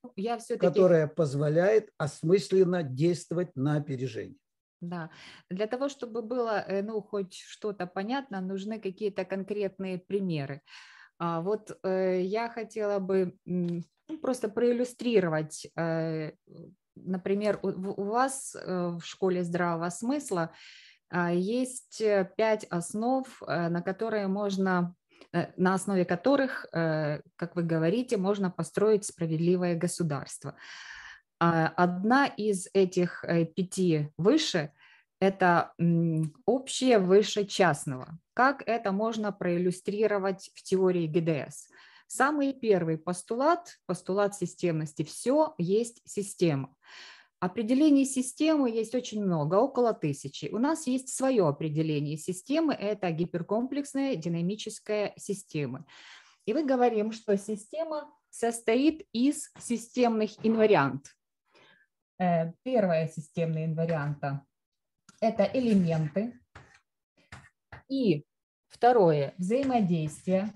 ну, 0.03 0.13
Я 0.17 0.39
которая 0.59 1.09
позволяет 1.09 1.91
осмысленно 1.99 2.83
действовать 2.83 3.57
на 3.57 3.77
опережение. 3.77 4.39
Да, 4.81 5.11
для 5.51 5.67
того, 5.67 5.89
чтобы 5.89 6.23
было, 6.23 6.65
э, 6.67 6.83
ну, 6.83 7.03
хоть 7.03 7.35
что-то 7.35 7.87
понятно, 7.87 8.41
нужны 8.41 8.81
какие-то 8.81 9.27
конкретные 9.27 9.99
примеры. 9.99 10.63
А 11.19 11.43
вот 11.43 11.79
э, 11.83 12.23
я 12.23 12.49
хотела 12.49 12.99
бы 12.99 13.37
ну, 13.45 13.83
просто 14.23 14.49
проиллюстрировать, 14.49 15.67
э, 15.77 16.33
например, 16.95 17.61
у, 17.63 18.03
вас 18.05 18.55
в 18.55 19.01
школе 19.03 19.45
здравого 19.45 19.91
смысла 19.91 20.43
а, 20.43 20.51
есть 21.13 22.01
э, 22.01 22.31
пять 22.37 22.65
основ, 22.65 23.27
э, 23.43 23.69
на 23.69 23.83
которые 23.83 24.29
можно 24.29 24.95
э, 25.33 25.47
на 25.57 25.75
основе 25.75 26.05
которых, 26.05 26.67
как 26.73 27.57
вы 27.57 27.63
говорите, 27.63 28.17
можно 28.17 28.51
построить 28.51 29.05
справедливое 29.05 29.75
государство. 29.75 30.55
А, 31.39 31.69
одна 31.69 32.27
из 32.27 32.69
этих 32.75 33.25
пяти 33.55 34.09
выше– 34.19 34.73
это 35.21 35.73
общее 36.47 36.99
выше 36.99 37.45
частного. 37.45 38.19
Как 38.35 38.63
это 38.67 38.93
можно 38.93 39.33
проиллюстрировать 39.33 40.51
в 40.55 40.63
теории 40.63 41.07
ГДС? 41.07 41.69
Самый 42.07 42.53
первый 42.53 42.99
постулат, 42.99 43.79
постулат 43.87 44.35
системности– 44.35 45.03
все 45.05 45.55
есть 45.59 46.03
система. 46.05 46.75
Определений 47.41 48.05
системы 48.05 48.71
есть 48.71 48.95
очень 48.95 49.25
много, 49.25 49.55
около 49.55 49.95
тысячи. 49.95 50.51
У 50.53 50.59
нас 50.59 50.87
есть 50.87 51.09
свое 51.09 51.49
определение 51.49 52.19
системы, 52.19 52.75
это 52.75 53.11
гиперкомплексная 53.11 54.15
динамическая 54.15 55.15
система. 55.17 55.87
И 56.45 56.53
мы 56.53 56.65
говорим, 56.67 57.13
что 57.13 57.39
система 57.39 58.13
состоит 58.29 59.09
из 59.13 59.51
системных 59.59 60.33
инвариант. 60.45 61.17
Э, 62.19 62.53
первое 62.63 63.09
системное 63.09 63.65
инварианта– 63.65 64.45
это 65.23 65.45
элементы. 65.45 66.39
И 67.89 68.27
второе– 68.69 69.33
взаимодействие. 69.39 70.53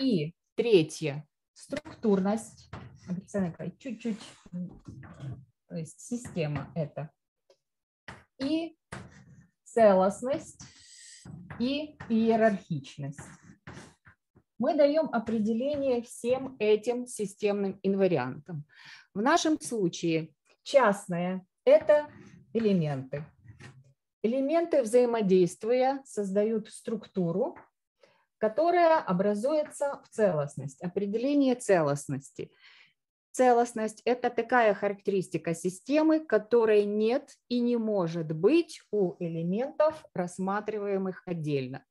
И 0.00 0.34
третье– 0.56 1.28
структурность 1.52 2.68
чуть-чуть, 3.78 4.20
то 5.68 5.76
есть 5.76 6.00
система 6.00 6.70
это. 6.74 7.10
И 8.38 8.76
целостность, 9.64 10.62
и 11.58 11.96
иерархичность. 12.08 13.20
Мы 14.58 14.74
даем 14.74 15.08
определение 15.12 16.02
всем 16.02 16.56
этим 16.58 17.06
системным 17.06 17.78
инвариантам. 17.82 18.64
В 19.14 19.20
нашем 19.20 19.60
случае 19.60 20.34
частное– 20.62 21.46
это 21.64 22.10
элементы. 22.52 23.24
Элементы 24.22 24.82
взаимодействия 24.82 26.02
создают 26.04 26.68
структуру, 26.68 27.56
которая 28.38 29.00
образуется 29.00 30.00
в 30.04 30.08
целостность, 30.08 30.82
определение 30.82 31.54
целостности– 31.54 32.50
Целостность– 33.38 34.02
это 34.04 34.30
такая 34.30 34.74
характеристика 34.74 35.54
системы, 35.54 36.18
которой 36.18 36.84
нет 36.84 37.36
и 37.48 37.60
не 37.60 37.76
может 37.76 38.32
быть 38.32 38.82
у 38.90 39.14
элементов, 39.20 40.04
рассматриваемых 40.12 41.22
отдельно. 41.24 41.84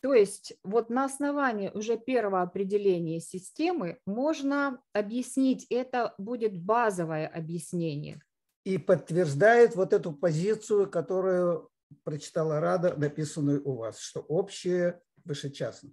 То 0.00 0.14
есть 0.14 0.54
вот 0.64 0.88
на 0.88 1.04
основании 1.04 1.68
уже 1.68 1.98
первого 1.98 2.40
определения 2.40 3.20
системы 3.20 3.98
можно 4.06 4.80
объяснить, 4.94 5.66
это 5.68 6.14
будет 6.16 6.58
базовое 6.58 7.26
объяснение. 7.26 8.22
И 8.64 8.78
подтверждает 8.78 9.76
вот 9.76 9.92
эту 9.92 10.14
позицию, 10.14 10.90
которую 10.90 11.68
прочитала 12.04 12.58
Рада, 12.58 12.96
написанную 12.96 13.62
у 13.68 13.76
вас, 13.76 13.98
что 13.98 14.20
общее 14.20 15.02
выше 15.26 15.50
частное 15.50 15.92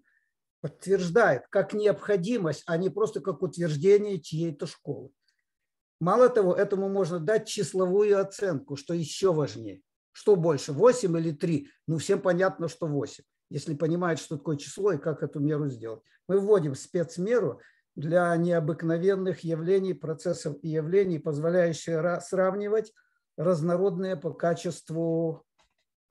подтверждает 0.66 1.44
как 1.52 1.74
необходимость, 1.74 2.64
а 2.66 2.76
не 2.78 2.90
просто 2.90 3.22
как 3.22 3.44
утверждение 3.44 4.20
чьей-то 4.20 4.66
школы. 4.66 5.12
Мало 6.00 6.28
того, 6.28 6.56
этому 6.56 6.90
можно 6.90 7.20
дать 7.20 7.48
числовую 7.48 8.20
оценку, 8.20 8.76
что 8.76 8.96
еще 8.96 9.32
важнее. 9.32 9.84
Что 10.12 10.36
больше, 10.36 10.74
8 10.74 11.16
или 11.20 11.34
3? 11.34 11.68
Ну, 11.86 12.00
всем 12.00 12.20
понятно, 12.20 12.68
что 12.68 12.88
8, 12.88 13.24
если 13.52 13.76
понимают, 13.76 14.20
что 14.20 14.38
такое 14.38 14.58
число 14.58 14.94
и 14.94 14.98
как 14.98 15.22
эту 15.22 15.40
меру 15.40 15.70
сделать. 15.70 16.02
Мы 16.28 16.40
вводим 16.40 16.74
спецмеру 16.74 17.62
для 17.94 18.36
необыкновенных 18.36 19.42
явлений, 19.42 19.94
процессов 19.94 20.58
и 20.64 20.70
явлений, 20.70 21.20
позволяющая 21.20 22.20
сравнивать 22.22 22.92
разнородные 23.38 24.16
по 24.16 24.34
качеству 24.34 25.45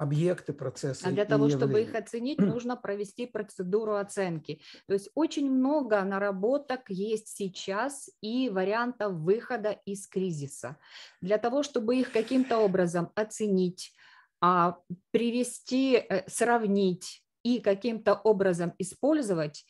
объекты, 0.05 0.53
процессы. 0.53 1.05
А 1.05 1.11
для 1.11 1.25
того, 1.25 1.49
чтобы 1.49 1.83
их 1.83 1.95
оценить, 1.95 2.39
нужно 2.39 2.77
провести 2.77 3.27
процедуру 3.27 3.97
оценки. 3.97 4.61
То 4.87 4.95
есть 4.95 5.11
очень 5.15 5.51
много 5.51 6.03
наработок 6.05 6.89
есть 6.89 7.29
сейчас 7.29 8.11
и 8.21 8.49
вариантов 8.49 9.15
выхода 9.15 9.81
из 9.85 10.07
кризиса. 10.07 10.77
Для 11.21 11.39
того, 11.39 11.63
чтобы 11.63 11.97
их 11.97 12.13
каким-то 12.13 12.59
образом 12.59 13.11
оценить, 13.15 13.93
а, 14.41 14.79
привести, 15.11 15.97
э, 15.97 16.29
сравнить 16.29 17.25
и 17.43 17.61
каким-то 17.61 18.15
образом 18.15 18.73
использовать, 18.79 19.65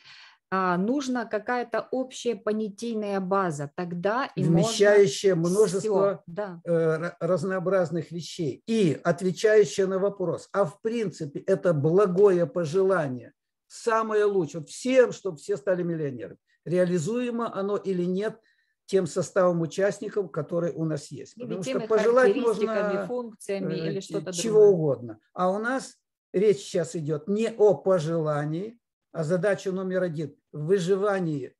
нужна 0.78 1.24
какая-то 1.24 1.88
общая 1.90 2.36
понятийная 2.36 3.20
база, 3.20 3.70
тогда 3.74 4.30
и 4.36 4.42
вмещающая 4.42 5.34
множество 5.34 6.22
да. 6.26 6.60
Э, 6.64 7.12
разнообразных 7.20 8.10
вещей 8.10 8.62
и 8.66 9.00
отвечающая 9.02 9.86
на 9.86 9.98
вопрос, 9.98 10.48
а 10.52 10.64
в 10.64 10.80
принципе 10.82 11.40
это 11.40 11.72
благое 11.72 12.46
пожелание, 12.46 13.32
самое 13.68 14.24
лучшее, 14.24 14.64
всем, 14.64 15.12
чтобы 15.12 15.38
все 15.38 15.56
стали 15.56 15.82
миллионерами, 15.82 16.38
реализуемо 16.64 17.54
оно 17.54 17.76
или 17.76 18.04
нет 18.04 18.38
тем 18.86 19.06
составом 19.06 19.62
участников, 19.62 20.30
которые 20.30 20.72
у 20.74 20.84
нас 20.84 21.10
есть. 21.10 21.36
Или 21.36 21.44
Потому 21.54 21.62
что 21.62 21.80
пожелать 21.80 22.36
можно 22.36 23.06
функциями 23.06 23.74
э, 23.74 23.90
или 23.90 24.00
что-то 24.00 24.32
чего 24.32 24.60
другое. 24.60 24.74
угодно. 24.74 25.18
А 25.32 25.50
у 25.50 25.58
нас 25.58 25.96
речь 26.32 26.58
сейчас 26.58 26.94
идет 26.94 27.28
не 27.28 27.50
о 27.50 27.74
пожелании, 27.74 28.78
а 29.12 29.24
задача 29.24 29.72
номер 29.72 30.02
один– 30.02 30.34
в 30.54 30.66
выживании. 30.66 31.54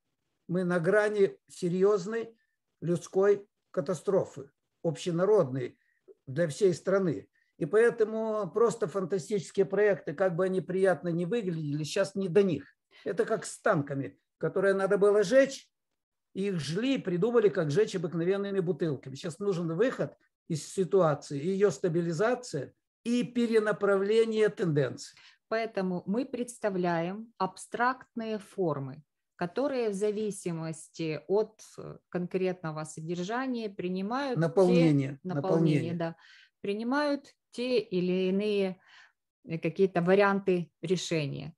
Мы 0.47 0.65
на 0.65 0.79
грани 0.79 1.37
серьезной 1.49 2.35
людской 2.81 3.47
катастрофы, 3.73 4.51
общенародной 4.83 5.77
для 6.27 6.47
всей 6.49 6.73
страны. 6.73 7.29
И 7.59 7.67
поэтому 7.67 8.51
просто 8.53 8.87
фантастические 8.87 9.67
проекты, 9.67 10.15
как 10.15 10.37
бы 10.37 10.45
они 10.45 10.61
приятно 10.61 11.09
не 11.09 11.27
выглядели, 11.27 11.83
сейчас 11.83 12.15
не 12.15 12.29
до 12.29 12.43
них. 12.43 12.65
Это 13.05 13.25
как 13.25 13.45
с 13.45 13.59
танками, 13.59 14.19
которые 14.39 14.75
надо 14.75 14.97
было 14.97 15.25
жечь, 15.25 15.69
их 16.33 16.61
жгли, 16.61 16.99
придумали, 16.99 17.49
как 17.49 17.71
жечь 17.71 17.97
обыкновенными 17.97 18.61
бутылками. 18.61 19.17
Сейчас 19.17 19.39
нужен 19.41 19.75
выход 19.75 20.17
из 20.49 20.67
ситуации, 20.67 21.43
ее 21.43 21.71
стабилизация 21.71 22.75
и 23.03 23.25
перенаправление 23.25 24.49
тенденций. 24.49 25.19
Поэтому 25.49 26.03
мы 26.07 26.25
представляем 26.25 27.33
абстрактные 27.39 28.39
формы, 28.39 29.03
которые 29.37 29.91
в 29.91 29.95
зависимости 29.95 31.21
от 31.29 31.61
э, 31.79 31.99
конкретного 32.09 32.85
содержания 32.85 33.69
принимают 33.69 34.39
наполнение, 34.39 35.21
те, 35.23 35.29
наполнение, 35.29 35.93
наполнение. 35.93 35.95
Да, 35.95 36.17
принимают 36.61 37.35
те 37.51 37.79
или 37.79 38.29
иные 38.29 38.81
э, 39.45 39.59
какие-то 39.59 40.03
варианты 40.03 40.71
решения. 40.83 41.55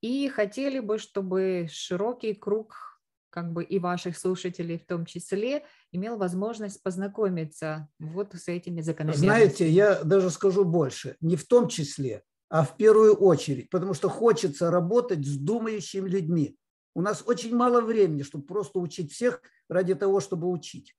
И 0.00 0.28
хотели 0.28 0.80
бы, 0.80 0.98
чтобы 0.98 1.68
широкий 1.70 2.34
круг 2.34 2.90
как 3.30 3.52
бы 3.52 3.62
и 3.62 3.78
ваших 3.78 4.18
слушателей 4.18 4.76
в 4.76 4.84
том 4.84 5.06
числе 5.06 5.64
имел 5.92 6.18
возможность 6.18 6.82
познакомиться 6.82 7.88
вот 8.00 8.34
с 8.34 8.48
этими 8.48 8.80
закономерностями. 8.80 9.28
Знаете, 9.28 9.68
я 9.68 10.02
даже 10.02 10.30
скажу 10.30 10.64
больше, 10.64 11.16
не 11.20 11.36
в 11.36 11.46
том 11.46 11.68
числе, 11.68 12.24
а 12.50 12.64
в 12.64 12.76
первую 12.76 13.14
очередь, 13.14 13.70
потому 13.70 13.94
что 13.94 14.08
хочется 14.08 14.70
работать 14.70 15.24
с 15.24 15.36
думающими 15.38 16.08
людьми. 16.08 16.58
У 16.94 17.00
нас 17.00 17.22
очень 17.24 17.54
мало 17.54 17.80
времени, 17.80 18.22
чтобы 18.22 18.44
просто 18.44 18.80
учить 18.80 19.12
всех 19.12 19.40
ради 19.68 19.94
того, 19.94 20.18
чтобы 20.18 20.48
учить. 20.48 20.96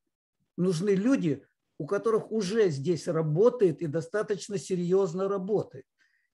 Нужны 0.58 0.92
люди, 0.92 1.44
у 1.78 1.86
которых 1.86 2.32
уже 2.32 2.70
здесь 2.70 3.06
работает 3.08 3.82
и 3.82 3.88
достаточно 3.88 4.58
серьезно 4.58 5.28
работает, 5.28 5.86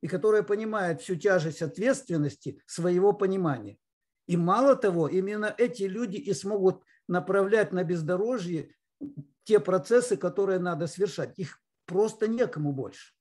и 0.01 0.07
которые 0.07 0.43
понимают 0.43 1.01
всю 1.01 1.15
тяжесть 1.15 1.63
ответственности 1.63 2.61
своего 2.67 3.11
понимания. 3.11 3.79
И 4.27 4.37
мало 4.37 4.75
того, 4.75 5.07
именно 5.07 5.53
эти 5.57 5.83
люди 5.83 6.17
и 6.17 6.33
смогут 6.33 6.83
направлять 7.07 7.71
на 7.71 7.83
бездорожье 7.83 8.69
те 9.45 9.59
процессы, 9.59 10.15
которые 10.15 10.59
надо 10.59 10.85
совершать. 10.85 11.39
Их 11.39 11.59
просто 11.85 12.27
некому 12.27 12.71
больше. 12.71 13.16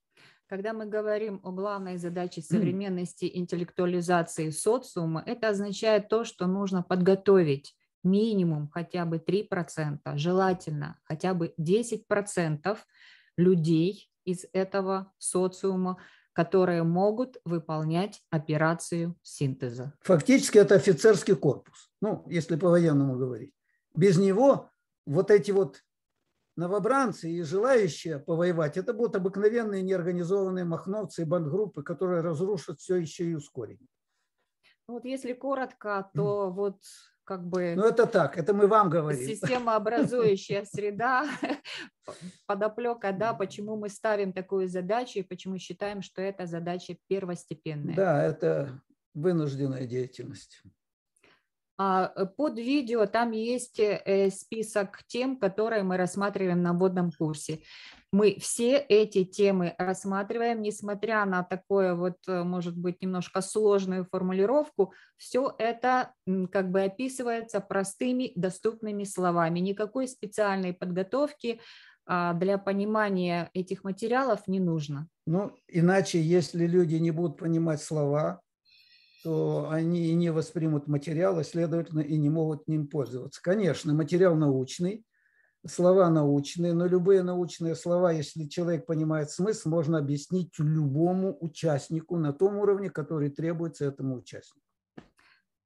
Когда 0.49 0.73
мы 0.73 0.87
говорим 0.87 1.41
о 1.43 1.51
главной 1.51 1.97
задаче 1.97 2.41
современности 2.41 3.29
интеллектуализации 3.35 4.51
социума, 4.51 5.21
это 5.27 5.49
означает 5.49 6.09
то, 6.09 6.25
что 6.25 6.47
нужно 6.47 6.85
подготовить 6.85 7.75
минимум 8.05 8.71
хотя 8.73 9.05
бы 9.07 9.17
3%, 9.17 9.99
желательно 10.15 11.01
хотя 11.03 11.35
бы 11.35 11.53
10% 11.61 12.79
людей 13.37 14.09
из 14.25 14.47
этого 14.53 15.13
социума, 15.19 15.99
которые 16.33 16.85
могут 16.85 17.39
выполнять 17.45 18.23
операцию 18.31 19.17
синтеза. 19.23 19.95
Фактически 20.03 20.59
это 20.59 20.77
офицерский 20.77 21.35
корпус, 21.35 21.91
ну, 22.01 22.25
если 22.29 22.55
по-военному 22.55 23.17
говорить. 23.17 23.53
Без 23.97 24.17
него 24.17 24.71
вот 25.07 25.33
эти 25.33 25.51
вот 25.51 25.83
новобранцы 26.57 27.31
и 27.31 27.43
желающие 27.43 28.19
повоевать, 28.19 28.77
это 28.77 28.93
будут 28.93 29.17
обыкновенные 29.17 29.83
неорганизованные 29.83 30.65
махновцы 30.65 31.23
и 31.23 31.25
бандгруппы, 31.25 31.83
которые 31.83 32.23
разрушат 32.23 32.81
все 32.81 32.97
еще 32.97 33.25
и 33.25 33.35
ускорят. 33.35 33.79
Ну 34.89 34.95
вот 34.95 35.05
если 35.05 35.33
коротко, 35.33 36.11
то 36.15 36.51
вот 36.51 36.81
как 37.25 37.45
бы... 37.45 37.75
Ну 37.77 37.85
это 37.85 38.07
так, 38.07 38.39
это 38.39 38.55
мы 38.55 38.69
вам 38.69 38.89
говорим. 38.89 39.27
Системообразующая 39.27 40.65
среда, 40.65 41.29
подоплека, 42.47 43.13
да, 43.13 43.35
почему 43.35 43.77
мы 43.77 43.89
ставим 43.89 44.33
такую 44.33 44.69
задачу 44.69 45.19
и 45.19 45.23
почему 45.23 45.59
считаем, 45.59 46.03
что 46.03 46.23
эта 46.23 46.47
задача 46.47 46.97
первостепенная. 47.09 47.97
Да, 47.97 48.23
это 48.23 48.81
вынужденная 49.13 49.87
деятельность. 49.87 50.63
А, 51.79 52.13
э, 52.15 52.27
под 52.27 52.59
видео 52.59 53.07
там 53.07 53.33
есть 53.33 53.79
э, 53.79 54.31
список 54.31 55.03
тем, 55.07 55.37
которые 55.37 55.83
мы 55.83 55.97
рассматриваем 55.97 56.63
на 56.63 56.73
вводном 56.73 57.11
курсе. 57.11 57.61
Мы 58.13 58.39
все 58.41 58.79
эти 58.79 59.25
темы 59.25 59.75
рассматриваем, 59.77 60.63
несмотря 60.63 61.25
на 61.27 61.43
такое 61.43 61.95
вот, 61.95 62.17
э, 62.27 62.45
может 62.45 62.77
быть, 62.77 63.03
немножко 63.03 63.43
сложную 63.43 64.07
формулировку, 64.11 64.95
все 65.19 65.55
это 65.59 66.13
как 66.51 66.71
бы 66.71 66.83
описывается 66.83 67.61
простыми, 67.61 68.33
доступными 68.37 69.05
словами. 69.05 69.61
Никакой 69.61 70.09
специальной 70.09 70.73
подготовки 70.73 71.61
а, 72.07 72.35
для 72.35 72.57
понимания 72.57 73.51
этих 73.53 73.85
материалов 73.85 74.47
не 74.47 74.61
нужно. 74.61 75.09
Ну, 75.27 75.53
иначе, 75.67 76.21
если 76.23 76.67
люди 76.67 76.95
не 76.97 77.11
будут 77.11 77.39
понимать 77.39 77.83
слова, 77.83 78.41
то 79.27 79.69
они 79.71 80.07
и 80.07 80.15
не 80.15 80.31
воспримут 80.31 80.87
материал, 80.87 81.41
и, 81.41 81.43
следовательно, 81.43 81.99
и 81.99 82.17
не 82.17 82.31
могут 82.31 82.69
ним 82.69 82.87
пользоваться. 82.87 83.43
Конечно, 83.43 83.93
материал 83.93 84.37
научный, 84.37 85.05
слова 85.67 86.09
научные, 86.11 86.75
но 86.75 86.87
любые 86.87 87.25
научные 87.25 87.75
слова, 87.75 88.13
если 88.13 88.45
человек 88.45 88.87
понимает 88.87 89.33
смысл, 89.33 89.71
можно 89.71 89.99
объяснить 89.99 90.53
любому 90.59 91.37
участнику 91.41 92.19
на 92.19 92.33
том 92.33 92.59
уровне, 92.59 92.89
который 92.89 93.31
требуется 93.31 93.87
этому 93.87 94.19
участнику. 94.19 94.66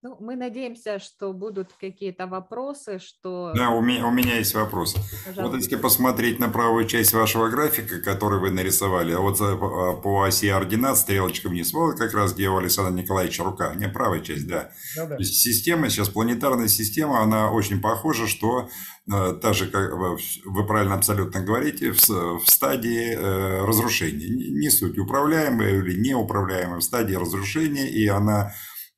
Ну, 0.02 0.16
мы 0.18 0.34
надеемся, 0.34 0.98
что 0.98 1.34
будут 1.34 1.74
какие-то 1.78 2.26
вопросы, 2.26 2.98
что... 2.98 3.52
Да, 3.54 3.68
у 3.68 3.82
меня, 3.82 4.06
у 4.06 4.10
меня 4.10 4.38
есть 4.38 4.54
вопрос. 4.54 4.94
Пожалуйста. 4.94 5.42
Вот 5.42 5.54
если 5.54 5.76
посмотреть 5.76 6.38
на 6.38 6.48
правую 6.48 6.86
часть 6.86 7.12
вашего 7.12 7.50
графика, 7.50 8.00
который 8.00 8.40
вы 8.40 8.50
нарисовали, 8.50 9.12
а 9.12 9.20
вот 9.20 9.36
а, 9.42 9.92
по 9.96 10.22
оси 10.22 10.46
ординат 10.46 10.96
стрелочка 10.96 11.50
вниз, 11.50 11.74
вот 11.74 11.98
как 11.98 12.14
раз 12.14 12.32
где 12.32 12.48
у 12.48 12.56
Александра 12.56 12.94
Николаевича 12.94 13.44
рука, 13.44 13.74
не 13.74 13.90
правая 13.90 14.20
часть, 14.20 14.48
да. 14.48 14.70
да, 14.96 15.04
да. 15.04 15.16
То 15.16 15.22
есть 15.22 15.34
система, 15.34 15.90
сейчас 15.90 16.08
планетарная 16.08 16.68
система, 16.68 17.20
она 17.20 17.52
очень 17.52 17.82
похожа, 17.82 18.26
что 18.26 18.70
э, 19.12 19.34
та 19.34 19.52
же, 19.52 19.66
как 19.66 19.92
вы 19.92 20.66
правильно 20.66 20.94
абсолютно 20.94 21.42
говорите, 21.42 21.92
в, 21.92 22.08
в 22.08 22.46
стадии 22.46 23.14
э, 23.14 23.66
разрушения. 23.66 24.30
Не 24.30 24.70
суть 24.70 24.98
управляемая 24.98 25.74
или 25.74 26.00
неуправляемая, 26.00 26.80
в 26.80 26.84
стадии 26.84 27.16
разрушения, 27.16 27.86
и 27.86 28.06
она 28.06 28.54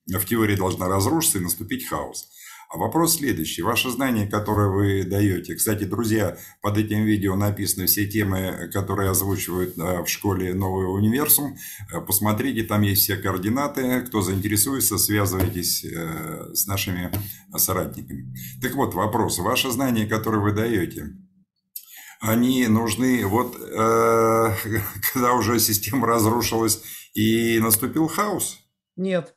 в 0.06 0.24
теории 0.24 0.56
должна 0.56 0.88
разрушиться 0.88 1.38
и 1.38 1.42
наступить 1.42 1.86
хаос. 1.88 2.28
А 2.72 2.78
вопрос 2.78 3.18
следующий. 3.18 3.60
Ваше 3.60 3.90
знание, 3.90 4.26
которое 4.26 4.68
вы 4.70 5.04
даете. 5.04 5.54
Кстати, 5.54 5.84
друзья, 5.84 6.38
под 6.62 6.78
этим 6.78 7.04
видео 7.04 7.36
написаны 7.36 7.84
все 7.84 8.06
темы, 8.06 8.70
которые 8.72 9.10
озвучивают 9.10 9.76
э, 9.76 10.02
в 10.02 10.06
школе 10.08 10.54
«Новый 10.54 10.86
универсум». 10.86 11.58
Э, 11.92 12.00
посмотрите, 12.00 12.62
там 12.62 12.80
есть 12.80 13.02
все 13.02 13.16
координаты. 13.16 14.00
Кто 14.00 14.22
заинтересуется, 14.22 14.96
связывайтесь 14.96 15.84
э, 15.84 16.54
с 16.54 16.66
нашими 16.66 17.12
соратниками. 17.54 18.34
Так 18.62 18.74
вот, 18.74 18.94
вопрос. 18.94 19.38
Ваше 19.38 19.70
знание, 19.70 20.06
которое 20.06 20.38
вы 20.38 20.52
даете, 20.52 21.10
они 22.20 22.66
нужны 22.68 23.26
вот 23.26 23.54
когда 25.12 25.34
уже 25.34 25.58
система 25.60 26.06
разрушилась 26.06 26.82
и 27.12 27.58
наступил 27.58 28.08
хаос? 28.08 28.60
Нет. 28.96 29.34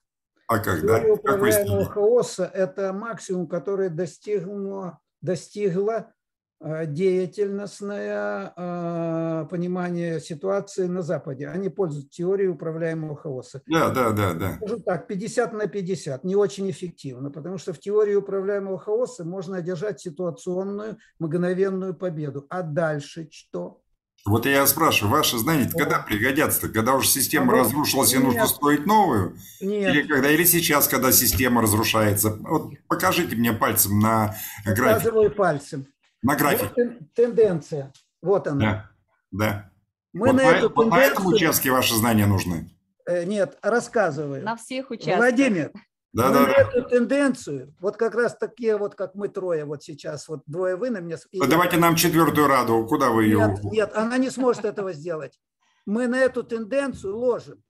А 0.47 0.59
когда? 0.59 0.99
Теория 0.99 1.13
управляемого 1.13 1.85
хаоса– 1.85 2.45
это 2.53 2.93
максимум, 2.93 3.47
который 3.47 3.89
достигло, 3.89 4.99
достигла 5.21 6.13
Э, 6.61 6.85
деятельностное 6.85 8.53
э, 8.55 9.45
понимание 9.51 10.21
ситуации 10.21 10.87
на 10.87 11.01
Западе. 11.01 11.49
Они 11.49 11.67
пользуются 11.67 12.09
теорией 12.09 12.47
управляемого 12.47 13.17
хаоса. 13.17 13.61
Да, 13.67 13.89
да, 13.89 14.11
да, 14.11 14.33
да. 14.33 14.55
Скажу 14.55 14.79
так, 14.79 15.05
50 15.05 15.51
на 15.51 15.67
50, 15.67 16.23
не 16.23 16.35
очень 16.35 16.69
эффективно, 16.71 17.29
потому 17.29 17.57
что 17.57 17.73
в 17.73 17.79
теории 17.79 18.15
управляемого 18.15 18.79
хаоса 18.79 19.25
можно 19.25 19.57
одержать 19.57 19.99
ситуационную, 19.99 20.97
мгновенную 21.19 21.93
победу. 21.93 22.45
А 22.49 22.63
дальше 22.63 23.27
что? 23.31 23.81
Вот 24.25 24.47
я 24.47 24.65
спрашиваю, 24.65 25.11
ваши 25.11 25.37
знания 25.37 25.69
когда 25.71 25.99
пригодятся? 25.99 26.67
Когда 26.67 26.95
уже 26.95 27.07
система 27.07 27.53
а 27.53 27.57
разрушилась 27.57 28.11
и 28.11 28.17
нужно 28.17 28.47
строить 28.47 28.87
новую? 28.87 29.37
Нет. 29.61 29.93
Или, 29.93 30.07
когда, 30.07 30.31
или 30.31 30.43
сейчас, 30.43 30.87
когда 30.87 31.11
система 31.11 31.61
разрушается? 31.61 32.31
Вот 32.31 32.73
покажите 32.87 33.35
мне 33.35 33.53
пальцем 33.53 33.99
на 33.99 34.35
графике. 34.65 35.05
Показываю 35.05 35.31
пальцем. 35.31 35.85
На 36.23 36.35
графике. 36.35 36.71
Вот 36.75 37.13
тенденция. 37.13 37.93
Вот 38.23 38.47
она. 38.47 38.89
Да, 39.31 39.45
да. 39.45 39.71
Мы 40.11 40.27
вот 40.27 40.37
на, 40.37 40.41
эту 40.41 40.69
вот 40.69 40.75
тенденцию... 40.75 40.89
на 40.89 41.03
этом 41.03 41.25
участке 41.27 41.69
ваши 41.69 41.93
знания 41.93 42.25
нужны? 42.25 42.71
Э, 43.05 43.25
нет, 43.25 43.59
рассказываю. 43.61 44.43
На 44.43 44.55
всех 44.55 44.89
участках. 44.89 45.17
Владимир, 45.17 45.71
да, 46.15 46.27
мы 46.27 46.33
да, 46.33 46.39
на 46.39 46.45
да. 46.47 46.53
эту 46.53 46.89
тенденцию, 46.89 47.75
вот 47.79 47.97
как 47.97 48.15
раз 48.15 48.37
такие 48.37 48.77
вот, 48.77 48.95
как 48.95 49.15
мы 49.15 49.27
трое 49.27 49.65
вот 49.65 49.83
сейчас, 49.83 50.29
вот 50.29 50.43
двое 50.45 50.77
вы 50.77 50.89
на 50.89 50.99
меня... 50.99 51.17
Ну, 51.33 51.45
давайте 51.45 51.77
нам 51.77 51.95
четвертую 51.95 52.47
раду, 52.47 52.85
куда 52.87 53.09
вы 53.09 53.25
ее... 53.25 53.37
Нет, 53.37 53.63
нет, 53.65 53.91
она 53.95 54.17
не 54.17 54.29
сможет 54.29 54.63
этого 54.63 54.93
сделать. 54.93 55.39
Мы 55.85 56.07
на 56.07 56.15
эту 56.15 56.43
тенденцию 56.43 57.17
ложим. 57.17 57.61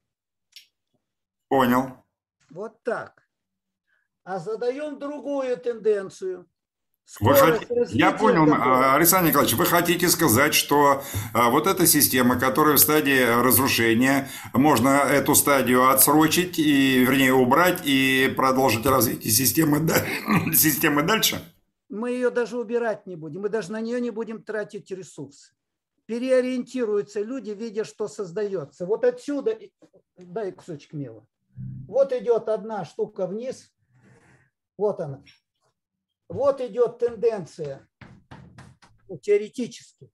Понял. 1.48 2.06
Вот 2.52 2.84
так. 2.84 3.24
А 4.24 4.40
задаем 4.40 5.00
другую 5.00 5.58
тенденцию. 5.58 6.48
Вы 7.20 7.34
хот... 7.34 7.66
Я 7.90 8.12
понял, 8.12 8.46
такого. 8.46 8.94
Александр 8.96 9.30
Николаевич, 9.30 9.56
вы 9.58 9.66
хотите 9.66 10.10
сказать, 10.10 10.54
что 10.54 11.04
а, 11.34 11.50
вот 11.50 11.68
эта 11.68 11.88
система, 11.88 12.38
которая 12.38 12.76
в 12.76 12.80
стадии 12.80 13.24
разрушения, 13.42 14.30
можно 14.54 14.90
эту 14.90 15.34
стадию 15.36 15.90
отсрочить, 15.90 16.60
и, 16.60 17.00
вернее, 17.06 17.34
убрать 17.34 17.82
и 17.86 18.34
продолжить 18.36 18.86
развитие 18.86 19.32
системы, 19.32 19.88
системы 20.54 21.04
дальше? 21.04 21.42
Мы 21.90 22.12
ее 22.12 22.32
даже 22.32 22.58
убирать 22.58 23.06
не 23.06 23.16
будем, 23.16 23.42
мы 23.42 23.50
даже 23.50 23.72
на 23.72 23.80
нее 23.80 24.02
не 24.02 24.10
будем 24.10 24.42
тратить 24.42 24.92
ресурсы. 24.92 25.54
Переориентируются 26.08 27.22
люди, 27.22 27.52
видя, 27.52 27.84
что 27.84 28.08
создается. 28.08 28.86
Вот 28.86 29.06
отсюда, 29.06 29.58
дай 30.18 30.52
кусочек 30.52 30.94
мела. 30.94 31.26
Вот 31.88 32.12
идет 32.12 32.50
одна 32.50 32.84
штука 32.84 33.26
вниз, 33.26 33.72
вот 34.78 35.00
она. 35.00 35.24
Вот 36.28 36.62
идет 36.62 37.00
тенденция 37.00 37.88
ну, 39.08 39.18
теоретически. 39.18 40.12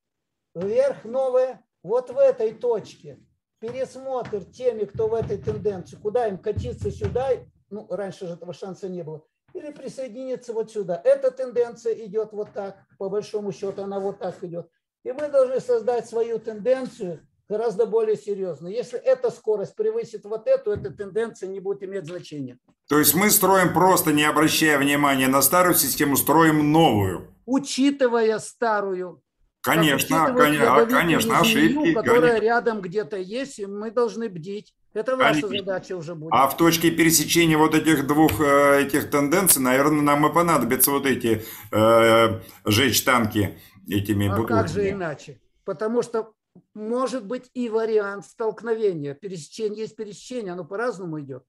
Вверх 0.54 1.06
новая, 1.06 1.64
вот 1.84 2.10
в 2.10 2.18
этой 2.18 2.54
точке. 2.54 3.20
Пересмотр 3.60 4.44
теми, 4.44 4.86
кто 4.86 5.08
в 5.08 5.14
этой 5.14 5.38
тенденции, 5.38 5.96
куда 5.96 6.28
им 6.28 6.38
катиться 6.38 6.92
сюда, 6.92 7.30
ну, 7.70 7.88
раньше 7.90 8.28
же 8.28 8.34
этого 8.34 8.54
шанса 8.54 8.90
не 8.90 9.04
было, 9.04 9.24
или 9.54 9.72
присоединиться 9.72 10.54
вот 10.54 10.72
сюда. 10.72 11.00
Эта 11.04 11.32
тенденция 11.32 11.94
идет 11.94 12.34
вот 12.34 12.52
так, 12.54 12.78
по 12.98 13.10
большому 13.10 13.52
счету 13.52 13.84
она 13.84 14.00
вот 14.00 14.20
так 14.20 14.44
идет. 14.44 14.70
И 15.04 15.12
мы 15.12 15.30
должны 15.30 15.60
создать 15.60 16.08
свою 16.08 16.40
тенденцию, 16.40 17.26
гораздо 17.52 17.86
более 17.86 18.16
серьезно. 18.16 18.70
Если 18.70 18.98
эта 18.98 19.30
скорость 19.30 19.76
превысит 19.76 20.24
вот 20.24 20.48
эту, 20.48 20.72
эта 20.72 20.90
тенденция 20.90 21.50
не 21.50 21.60
будет 21.60 21.84
иметь 21.84 22.06
значения. 22.06 22.58
То 22.88 22.98
есть 22.98 23.14
мы 23.14 23.30
строим 23.30 23.74
просто, 23.74 24.14
не 24.14 24.24
обращая 24.24 24.78
внимания 24.78 25.28
на 25.28 25.42
старую 25.42 25.76
систему, 25.76 26.16
строим 26.16 26.72
новую. 26.72 27.28
Учитывая 27.46 28.40
старую. 28.40 29.22
Конечно, 29.62 30.34
конечно, 30.34 30.86
конечно, 30.88 31.40
ошибки. 31.40 31.94
Которая 31.94 32.22
конечно. 32.22 32.46
рядом 32.46 32.82
где-то 32.82 33.18
есть, 33.18 33.60
и 33.60 33.66
мы 33.66 33.92
должны 33.92 34.30
бдить. 34.30 34.74
Это 34.94 35.16
ваша 35.16 35.42
конечно. 35.42 35.58
задача 35.60 35.98
уже 35.98 36.16
будет. 36.16 36.32
А 36.34 36.48
в 36.48 36.58
точке 36.58 36.90
пересечения 36.90 37.58
вот 37.58 37.76
этих 37.76 38.08
двух 38.08 38.32
э, 38.42 38.82
этих 38.82 39.10
тенденций, 39.10 39.62
наверное, 39.62 40.02
нам 40.02 40.26
и 40.26 40.34
понадобятся 40.34 40.92
вот 40.92 41.06
эти 41.06 41.44
э, 41.72 42.40
жечь 42.66 43.04
танки 43.04 43.60
этими 43.88 44.28
а 44.28 44.36
бутылками. 44.36 44.60
как 44.60 44.70
же 44.70 44.90
иначе? 44.90 45.40
Потому 45.64 46.02
что 46.02 46.34
может 46.74 47.26
быть 47.26 47.50
и 47.54 47.70
вариант 47.70 48.26
столкновения. 48.26 49.14
Пересечение 49.14 49.82
есть 49.82 49.96
пересечение, 49.96 50.54
оно 50.54 50.66
по-разному 50.66 51.20
идет. 51.22 51.44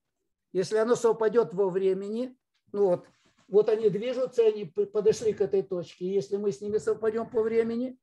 Если 0.51 0.77
оно 0.77 0.95
совпадет 0.95 1.53
во 1.53 1.69
времени, 1.69 2.35
ну 2.71 2.87
вот, 2.87 3.07
вот 3.47 3.69
они 3.69 3.89
движутся, 3.89 4.45
они 4.45 4.65
подошли 4.65 5.33
к 5.33 5.41
этой 5.41 5.63
точке. 5.63 6.13
Если 6.13 6.37
мы 6.37 6.51
с 6.51 6.61
ними 6.61 6.77
совпадем 6.77 7.29
по 7.29 7.41
времени, 7.41 7.97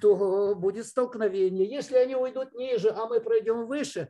то 0.00 0.54
будет 0.54 0.86
столкновение. 0.86 1.68
Если 1.68 1.96
они 1.96 2.16
уйдут 2.16 2.54
ниже, 2.54 2.90
а 2.90 3.06
мы 3.06 3.20
пройдем 3.20 3.66
выше, 3.66 4.08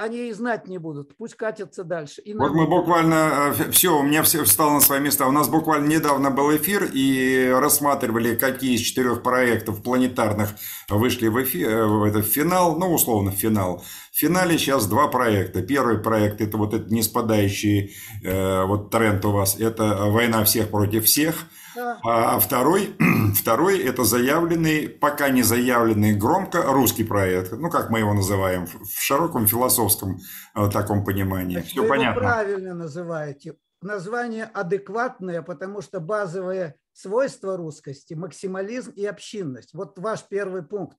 они 0.00 0.28
и 0.28 0.32
знать 0.32 0.66
не 0.66 0.78
будут, 0.78 1.16
пусть 1.16 1.34
катятся 1.34 1.84
дальше. 1.84 2.22
И 2.22 2.32
вот 2.34 2.52
мы 2.52 2.66
буквально, 2.66 3.54
э, 3.58 3.70
все, 3.70 3.98
у 3.98 4.02
меня 4.02 4.22
все 4.22 4.44
встало 4.44 4.74
на 4.74 4.80
свои 4.80 5.00
места. 5.00 5.26
У 5.26 5.32
нас 5.32 5.48
буквально 5.48 5.88
недавно 5.88 6.30
был 6.30 6.56
эфир 6.56 6.88
и 6.92 7.52
рассматривали, 7.54 8.34
какие 8.34 8.76
из 8.76 8.80
четырех 8.80 9.22
проектов 9.22 9.82
планетарных 9.82 10.50
вышли 10.88 11.28
в, 11.28 11.42
эфир, 11.42 11.68
э, 11.68 11.86
в 11.86 12.04
этот 12.04 12.26
финал, 12.26 12.78
ну, 12.78 12.92
условно, 12.92 13.30
в 13.30 13.34
финал. 13.34 13.84
В 14.12 14.18
финале 14.18 14.58
сейчас 14.58 14.86
два 14.86 15.08
проекта. 15.08 15.62
Первый 15.62 15.98
проект– 15.98 16.40
это 16.42 16.56
вот 16.56 16.72
этот 16.72 16.90
не 16.90 17.02
спадающий 17.02 17.94
э, 18.24 18.64
вот 18.64 18.90
тренд 18.90 19.24
у 19.24 19.32
вас, 19.32 19.58
это 19.60 20.06
«Война 20.06 20.44
всех 20.44 20.70
против 20.70 21.04
всех», 21.04 21.46
а 21.76 22.38
второй, 22.38 22.96
второй– 23.34 23.78
это 23.80 24.04
заявленный, 24.04 24.88
пока 24.88 25.30
не 25.30 25.42
заявленный 25.42 26.14
громко 26.14 26.62
русский 26.62 27.04
проект. 27.04 27.52
Ну, 27.52 27.70
как 27.70 27.90
мы 27.90 28.00
его 28.00 28.12
называем, 28.12 28.66
в 28.66 29.00
широком 29.00 29.46
философском 29.46 30.18
э, 30.54 30.70
таком 30.70 31.04
понимании. 31.04 31.60
Все 31.60 31.82
Вы 31.82 31.88
понятно. 31.88 32.20
Его 32.20 32.28
правильно 32.28 32.74
называете. 32.74 33.56
Название 33.82 34.44
адекватное, 34.44 35.42
потому 35.42 35.80
что 35.80 36.00
базовое 36.00 36.76
свойство 36.92 37.56
русскости– 37.56 38.14
максимализм 38.14 38.92
и 38.92 39.06
общинность. 39.06 39.72
Вот 39.72 39.98
ваш 39.98 40.24
первый 40.28 40.62
пункт. 40.62 40.98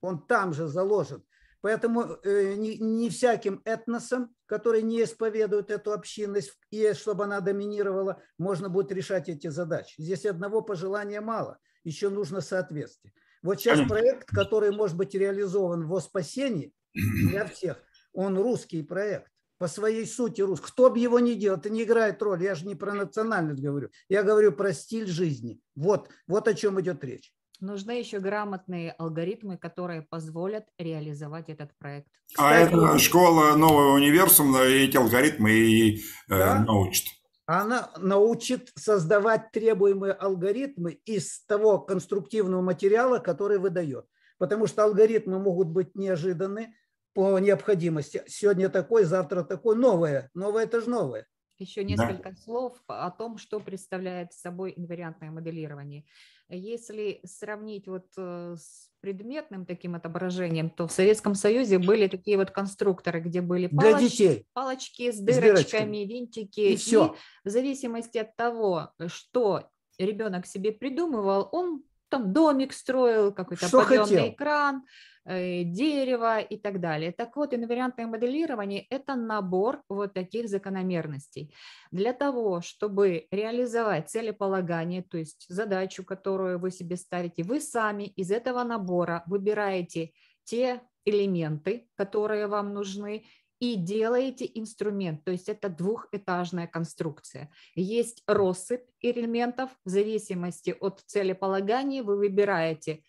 Он 0.00 0.24
там 0.24 0.52
же 0.52 0.68
заложен. 0.68 1.24
Поэтому 1.62 2.18
э, 2.22 2.54
не, 2.54 2.78
не 2.78 3.10
всяким 3.10 3.60
этносом, 3.64 4.35
который 4.46 4.82
не 4.82 5.02
исповедует 5.02 5.70
эту 5.70 5.92
общинность, 5.92 6.58
и 6.70 6.92
чтобы 6.94 7.24
она 7.24 7.40
доминировала, 7.40 8.22
можно 8.38 8.68
будет 8.68 8.92
решать 8.92 9.28
эти 9.28 9.48
задачи. 9.48 10.00
Здесь 10.00 10.24
одного 10.24 10.62
пожелания 10.62 11.20
мало, 11.20 11.58
еще 11.84 12.08
нужно 12.08 12.40
соответствие. 12.40 13.12
Вот 13.42 13.60
сейчас 13.60 13.86
проект, 13.88 14.28
который 14.28 14.70
может 14.70 14.96
быть 14.96 15.14
реализован 15.14 15.86
во 15.86 16.00
спасении 16.00 16.72
для 16.94 17.46
всех, 17.46 17.76
он 18.12 18.38
русский 18.38 18.82
проект 18.82 19.30
по 19.58 19.68
своей 19.68 20.06
сути 20.06 20.42
русский. 20.42 20.66
Кто 20.66 20.90
бы 20.90 20.98
его 20.98 21.18
ни 21.20 21.34
делал, 21.34 21.58
это 21.58 21.70
не 21.70 21.84
играет 21.84 22.20
роль. 22.22 22.42
Я 22.42 22.54
же 22.54 22.66
не 22.66 22.74
про 22.74 22.92
национальность 22.92 23.62
говорю. 23.62 23.90
Я 24.08 24.22
говорю 24.22 24.52
про 24.52 24.72
стиль 24.72 25.06
жизни. 25.06 25.60
Вот, 25.74 26.08
вот 26.26 26.48
о 26.48 26.54
чем 26.54 26.80
идет 26.80 27.02
речь. 27.04 27.32
Нужны 27.60 27.92
еще 27.92 28.20
грамотные 28.20 28.92
алгоритмы, 28.92 29.56
которые 29.56 30.02
позволят 30.02 30.66
реализовать 30.78 31.48
этот 31.48 31.76
проект. 31.78 32.08
А 32.36 32.54
это 32.54 32.98
школа 32.98 33.56
нового 33.56 33.94
универсума 33.94 34.60
эти 34.60 34.96
алгоритмы 34.96 35.50
и 35.52 35.96
э, 35.96 36.00
да? 36.28 36.58
научит. 36.60 37.06
Она 37.46 37.90
научит 37.98 38.72
создавать 38.74 39.52
требуемые 39.52 40.12
алгоритмы 40.12 40.92
из 41.04 41.44
того 41.46 41.78
конструктивного 41.78 42.60
материала, 42.60 43.18
который 43.18 43.58
выдает. 43.58 44.06
Потому 44.38 44.66
что 44.66 44.82
алгоритмы 44.84 45.38
могут 45.38 45.68
быть 45.68 45.94
неожиданны 45.94 46.74
по 47.14 47.38
необходимости. 47.38 48.22
Сегодня 48.26 48.68
такой, 48.68 49.04
завтра 49.04 49.42
такой. 49.42 49.76
Новое. 49.76 50.30
Новое– 50.34 50.64
это 50.64 50.80
же 50.80 50.90
новое. 50.90 51.26
Еще 51.58 51.84
несколько 51.84 52.30
да. 52.30 52.36
слов 52.36 52.76
о 52.86 53.10
том, 53.10 53.38
что 53.38 53.60
представляет 53.60 54.34
собой 54.34 54.74
инвариантное 54.76 55.30
моделирование. 55.30 56.04
Если 56.48 57.20
сравнить 57.24 57.88
вот 57.88 58.06
э, 58.16 58.56
с 58.56 58.88
предметным 59.00 59.66
таким 59.66 59.94
отображением, 59.94 60.70
то 60.70 60.86
в 60.86 60.92
Советском 60.92 61.34
Союзе 61.34 61.78
были 61.78 62.06
такие 62.06 62.36
вот 62.36 62.50
конструкторы, 62.50 63.20
где 63.20 63.40
были 63.40 63.66
палочки, 63.66 64.46
палочки 64.52 65.10
с 65.10 65.18
дырочками, 65.18 66.04
с 66.04 66.08
винтики. 66.08 66.60
И, 66.60 66.72
и 66.74 66.76
все. 66.76 67.16
в 67.44 67.48
зависимости 67.48 68.18
от 68.18 68.36
того, 68.36 68.90
что 69.06 69.68
ребенок 69.98 70.46
себе 70.46 70.72
придумывал, 70.72 71.48
он 71.52 71.82
там 72.08 72.32
домик 72.32 72.72
строил, 72.72 73.32
какой-то 73.32 73.68
подъемный 73.68 74.30
экран, 74.30 74.84
Э, 75.28 75.64
дерево 75.64 76.38
и 76.38 76.56
так 76.56 76.80
далее. 76.80 77.10
Так 77.10 77.36
вот, 77.36 77.52
инвариантное 77.52 78.06
моделирование– 78.06 78.86
это 78.90 79.16
набор 79.16 79.82
вот 79.88 80.14
таких 80.14 80.48
закономерностей. 80.48 81.52
Для 81.90 82.12
того, 82.12 82.60
чтобы 82.60 83.26
реализовать 83.32 84.08
целеполагание, 84.08 85.02
то 85.02 85.18
есть 85.18 85.46
задачу, 85.48 86.04
которую 86.04 86.60
вы 86.60 86.70
себе 86.70 86.96
ставите, 86.96 87.42
вы 87.42 87.60
сами 87.60 88.04
из 88.04 88.30
этого 88.30 88.62
набора 88.62 89.24
выбираете 89.26 90.12
те 90.44 90.80
элементы, 91.04 91.88
которые 91.96 92.46
вам 92.46 92.72
нужны, 92.72 93.24
и 93.58 93.74
делаете 93.76 94.48
инструмент, 94.54 95.24
то 95.24 95.30
есть 95.30 95.48
это 95.48 95.70
двухэтажная 95.70 96.66
конструкция. 96.66 97.50
Есть 97.74 98.22
россыпь 98.26 98.84
элементов, 99.00 99.70
в 99.84 99.88
зависимости 99.88 100.76
от 100.78 101.00
целеполагания 101.06 102.02
вы 102.02 102.16
выбираете 102.16 103.02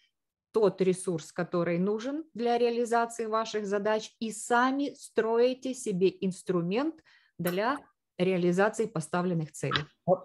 тот 0.58 0.82
ресурс, 0.82 1.32
который 1.32 1.78
нужен 1.78 2.24
для 2.34 2.58
реализации 2.58 3.28
ваших 3.28 3.68
задач, 3.68 4.16
и 4.20 4.32
сами 4.32 4.96
строите 4.98 5.76
себе 5.76 6.12
инструмент 6.22 6.96
для 7.38 7.78
реализации 8.18 8.88
поставленных 8.88 9.52
целей. 9.52 9.84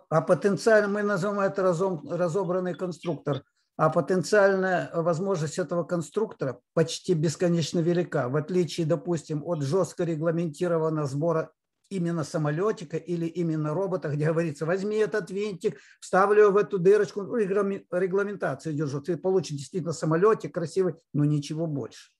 А 0.08 0.22
потенциально 0.22 0.88
мы 0.88 1.02
назовем 1.02 1.38
это 1.38 1.62
разобранный 1.62 2.74
конструктор 2.74 3.42
а 3.78 3.88
потенциальная 3.88 4.90
возможность 4.94 5.58
этого 5.58 5.82
конструктора 5.82 6.60
почти 6.74 7.14
бесконечно 7.14 7.80
велика, 7.80 8.28
в 8.28 8.36
отличие, 8.36 8.86
допустим, 8.86 9.42
от 9.44 9.62
жестко 9.62 10.04
регламентированного 10.04 11.06
сбора 11.06 11.50
именно 11.96 12.24
самолетика 12.24 12.96
или 12.96 13.26
именно 13.26 13.74
робота, 13.74 14.08
где 14.08 14.26
говорится, 14.26 14.66
возьми 14.66 14.96
этот 14.96 15.30
винтик, 15.30 15.78
вставлю 16.00 16.50
в 16.50 16.56
эту 16.56 16.78
дырочку, 16.78 17.22
ну, 17.22 17.36
регламентацию 17.36 18.74
держу, 18.74 19.00
ты 19.00 19.16
получишь 19.16 19.58
действительно 19.58 19.92
самолетик 19.92 20.54
красивый, 20.54 20.94
но 21.12 21.24
ничего 21.24 21.66
больше. 21.66 22.10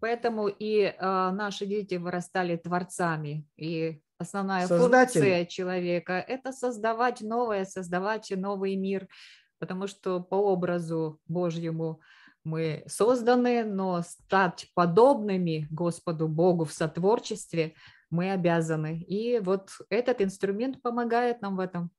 Поэтому 0.00 0.48
и 0.48 0.82
э, 0.82 0.92
наши 1.00 1.66
дети 1.66 1.96
вырастали 1.96 2.56
творцами, 2.56 3.46
и 3.58 4.00
основная 4.18 4.66
Создатель. 4.66 5.20
функция 5.20 5.44
человека– 5.44 6.12
это 6.28 6.52
создавать 6.52 7.20
новое, 7.20 7.66
создавать 7.66 8.32
новый 8.34 8.76
мир, 8.76 9.08
потому 9.58 9.86
что 9.86 10.20
по 10.20 10.36
образу 10.36 11.20
Божьему 11.28 12.00
мы 12.44 12.82
созданы, 12.86 13.64
но 13.64 14.00
стать 14.02 14.70
подобными 14.74 15.66
Господу 15.70 16.28
Богу 16.28 16.64
в 16.64 16.72
сотворчестве 16.72 17.74
мы 18.10 18.32
обязаны. 18.32 19.00
И 19.08 19.38
вот 19.38 19.70
этот 19.88 20.20
инструмент 20.20 20.82
помогает 20.82 21.42
нам 21.42 21.56
в 21.56 21.60
этом. 21.60 21.90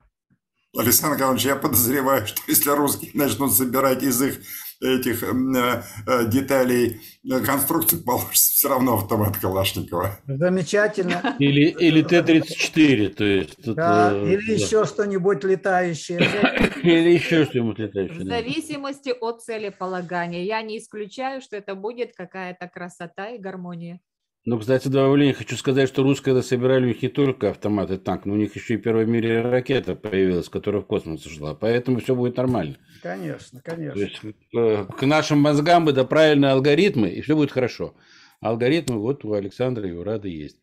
Александр 0.78 1.18
Николаевич, 1.18 1.45
я 1.45 1.55
подозреваю, 1.57 2.26
что 2.28 2.41
если 2.47 2.70
русские 2.70 3.12
начнут 3.14 3.53
собирать 3.53 4.03
из 4.03 4.22
их 4.22 4.39
этих 4.82 5.22
э, 5.22 5.84
э, 6.07 6.30
деталей 6.30 7.01
э, 7.24 7.39
конструкции, 7.41 7.97
получится 8.05 8.51
все 8.53 8.70
равно 8.70 8.95
автомат 8.95 9.38
Калашникова. 9.38 10.20
Замечательно. 10.28 11.36
Или, 11.39 11.70
или 11.70 12.01
Т-34, 12.01 13.09
то 13.09 13.24
есть... 13.24 13.74
Да, 13.74 14.12
это, 14.12 14.26
или 14.26 14.47
да. 14.47 14.53
еще 14.53 14.86
что-нибудь 14.86 15.43
летающее. 15.43 16.20
Или 16.82 17.12
еще 17.12 17.45
что-нибудь 17.45 17.78
летающее. 17.78 18.22
В 18.22 18.28
зависимости 18.28 19.14
от 19.22 19.43
целеполагания. 19.43 20.43
Я 20.43 20.64
не 20.64 20.80
исключаю, 20.80 21.39
что 21.41 21.55
это 21.55 21.76
будет 21.76 22.16
какая-то 22.16 22.68
красота 22.68 23.30
и 23.30 23.38
гармония. 23.38 23.99
Ну, 24.43 24.57
кстати, 24.57 24.87
добавление 24.87 25.35
хочу 25.35 25.55
сказать, 25.55 25.87
что 25.87 26.01
русские 26.01 26.41
собирали 26.41 26.85
у 26.85 26.87
них 26.87 27.03
не 27.03 27.09
только 27.09 27.51
автоматы, 27.51 27.99
танк, 27.99 28.25
но 28.25 28.33
у 28.33 28.37
них 28.37 28.55
еще 28.55 28.73
и 28.73 28.77
первая 28.77 29.05
в 29.05 29.09
мире 29.09 29.41
ракета 29.41 29.95
появилась, 29.95 30.49
которая 30.49 30.81
в 30.81 30.87
космос 30.87 31.23
ушла. 31.27 31.53
Поэтому 31.53 31.99
все 31.99 32.15
будет 32.15 32.37
нормально. 32.37 32.77
Конечно, 33.03 33.61
конечно. 33.61 33.93
То 33.93 33.99
есть, 33.99 34.21
э, 34.55 34.85
к 34.85 35.05
нашим 35.05 35.39
мозгам 35.39 35.85
бы 35.85 35.93
да 35.93 36.05
правильные 36.05 36.53
алгоритмы, 36.53 37.09
и 37.09 37.21
все 37.21 37.35
будет 37.35 37.51
хорошо. 37.51 37.93
Алгоритмы 38.39 38.97
вот 38.97 39.23
у 39.25 39.33
Александра 39.33 39.87
и 39.87 39.91
у 39.91 40.03
Рады 40.03 40.29
есть. 40.29 40.57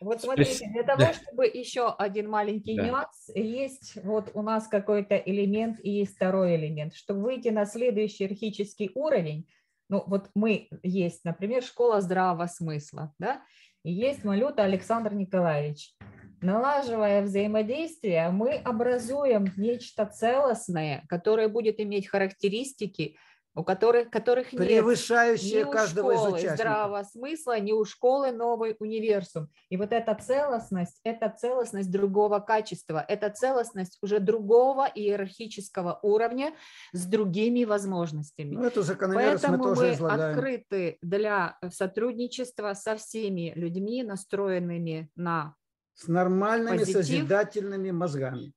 Вот 0.00 0.22
смотрите, 0.22 0.66
для 0.72 0.82
того, 0.82 0.98
да. 0.98 1.12
чтобы 1.12 1.46
еще 1.46 1.88
один 1.92 2.28
маленький 2.28 2.74
да. 2.74 2.86
нюанс, 2.86 3.30
есть 3.34 3.96
вот 4.02 4.30
у 4.34 4.42
нас 4.42 4.66
какой-то 4.66 5.14
элемент 5.14 5.78
и 5.82 5.90
есть 5.90 6.16
второй 6.16 6.56
элемент. 6.56 6.94
Чтобы 6.94 7.22
выйти 7.22 7.48
на 7.48 7.64
следующий 7.66 8.24
архический 8.24 8.90
уровень, 8.94 9.46
ну, 9.90 10.04
вот 10.06 10.30
мы 10.34 10.68
есть, 10.82 11.24
например, 11.24 11.62
школа 11.62 12.00
здравого 12.00 12.46
смысла, 12.46 13.12
да, 13.18 13.42
и 13.82 13.92
есть 13.92 14.24
Малюта 14.24 14.62
Александр 14.62 15.14
Николаевич. 15.14 15.92
Налаживая 16.40 17.22
взаимодействие, 17.22 18.30
мы 18.30 18.52
образуем 18.54 19.52
нечто 19.56 20.06
целостное, 20.06 21.04
которое 21.08 21.48
будет 21.48 21.80
иметь 21.80 22.08
характеристики, 22.08 23.16
у 23.60 23.64
которых, 23.64 24.10
которых 24.10 24.52
нет 24.52 24.66
превышающие 24.66 25.64
ни 25.64 25.70
каждого 25.70 26.14
школы 26.14 26.28
из 26.28 26.32
участников. 26.32 26.56
здравого 26.56 27.02
смысла, 27.02 27.60
ни 27.60 27.72
у 27.72 27.84
школы 27.84 28.32
новый 28.32 28.74
универсум. 28.78 29.48
И 29.68 29.76
вот 29.76 29.92
эта 29.92 30.14
целостность, 30.14 30.98
это 31.04 31.28
целостность 31.28 31.90
другого 31.90 32.40
качества, 32.40 33.04
это 33.06 33.28
целостность 33.30 33.98
уже 34.02 34.18
другого 34.18 34.86
иерархического 34.86 35.98
уровня 36.02 36.54
с 36.92 37.04
другими 37.04 37.64
возможностями. 37.64 38.56
Ну, 38.56 38.64
эту 38.64 38.82
Поэтому 38.82 39.58
мы, 39.58 39.64
тоже 39.64 39.82
мы 39.82 39.92
излагаем. 39.92 40.38
открыты 40.38 40.98
для 41.02 41.58
сотрудничества 41.70 42.72
со 42.74 42.96
всеми 42.96 43.52
людьми, 43.54 44.02
настроенными 44.02 45.10
на 45.16 45.54
с 45.94 46.08
нормальными 46.08 46.78
позитив. 46.78 46.96
созидательными 46.96 47.90
мозгами. 47.90 48.54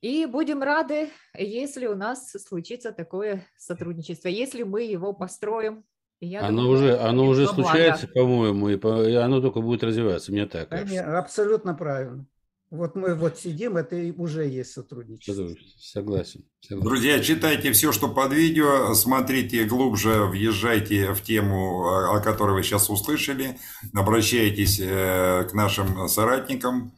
И 0.00 0.24
будем 0.26 0.62
рады, 0.62 1.10
если 1.36 1.86
у 1.86 1.94
нас 1.94 2.30
случится 2.30 2.90
такое 2.90 3.46
сотрудничество, 3.58 4.28
если 4.28 4.62
мы 4.62 4.82
его 4.82 5.12
построим. 5.12 5.84
Я 6.20 6.46
оно 6.46 6.62
думаю, 6.62 6.78
уже, 6.78 6.98
оно 6.98 7.26
уже 7.26 7.46
случается, 7.46 8.06
по-моему, 8.06 8.68
и, 8.68 8.76
по, 8.76 9.06
и 9.06 9.14
оно 9.14 9.40
только 9.40 9.60
будет 9.60 9.82
развиваться, 9.82 10.32
мне 10.32 10.46
так 10.46 10.68
кажется. 10.68 11.18
Абсолютно 11.18 11.74
правильно. 11.74 12.26
Вот 12.70 12.94
мы 12.94 13.16
вот 13.16 13.36
сидим, 13.36 13.76
это 13.76 13.96
и 13.96 14.12
уже 14.12 14.46
есть 14.46 14.72
сотрудничество. 14.72 15.32
Согласен, 15.32 16.44
согласен. 16.60 16.84
Друзья, 16.84 17.18
читайте 17.18 17.72
все, 17.72 17.90
что 17.90 18.08
под 18.08 18.32
видео, 18.32 18.94
смотрите 18.94 19.64
глубже, 19.64 20.26
въезжайте 20.26 21.12
в 21.12 21.20
тему, 21.20 22.14
о 22.14 22.20
которой 22.20 22.52
вы 22.52 22.62
сейчас 22.62 22.88
услышали, 22.88 23.58
обращайтесь 23.92 24.78
э, 24.80 25.48
к 25.50 25.52
нашим 25.52 26.06
соратникам, 26.06 26.92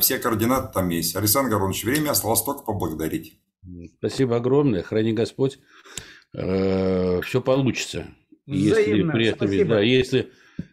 все 0.00 0.18
координаты 0.18 0.72
там 0.72 0.88
есть. 0.88 1.16
Александр 1.16 1.50
Горович, 1.50 1.84
время 1.84 2.10
осталось 2.10 2.42
только 2.42 2.62
поблагодарить. 2.62 3.38
Спасибо 3.98 4.36
огромное. 4.36 4.82
Храни 4.82 5.12
Господь. 5.12 5.58
Э, 6.34 7.20
Все 7.22 7.40
получится. 7.40 8.06
Если 8.46 9.02
при 9.10 9.26
этом, 9.28 9.68
да, 9.68 9.80
если 9.80 10.32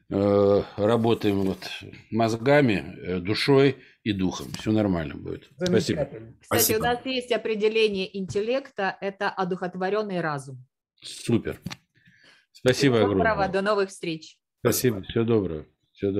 э, 0.09 0.63
работаем 0.75 1.41
вот 1.41 1.59
мозгами, 2.09 3.19
душой 3.19 3.77
и 4.03 4.11
духом, 4.11 4.47
все 4.53 4.71
нормально 4.71 5.15
будет. 5.15 5.49
Спасибо. 5.57 6.05
Кстати, 6.05 6.33
Спасибо. 6.41 6.77
у 6.77 6.81
нас 6.81 7.05
есть 7.05 7.31
определение 7.31 8.17
интеллекта– 8.17 8.97
это 9.01 9.29
одухотворенный 9.29 10.19
разум. 10.21 10.65
Супер. 11.01 11.59
Спасибо 12.51 12.95
Всего 12.95 13.05
огромное. 13.05 13.29
Доброго, 13.29 13.47
до 13.49 13.61
новых 13.61 13.89
встреч. 13.89 14.37
Спасибо, 14.61 15.01
всего 15.03 15.23
доброго. 15.23 15.65
Всего 15.93 16.11
доброго. 16.11 16.17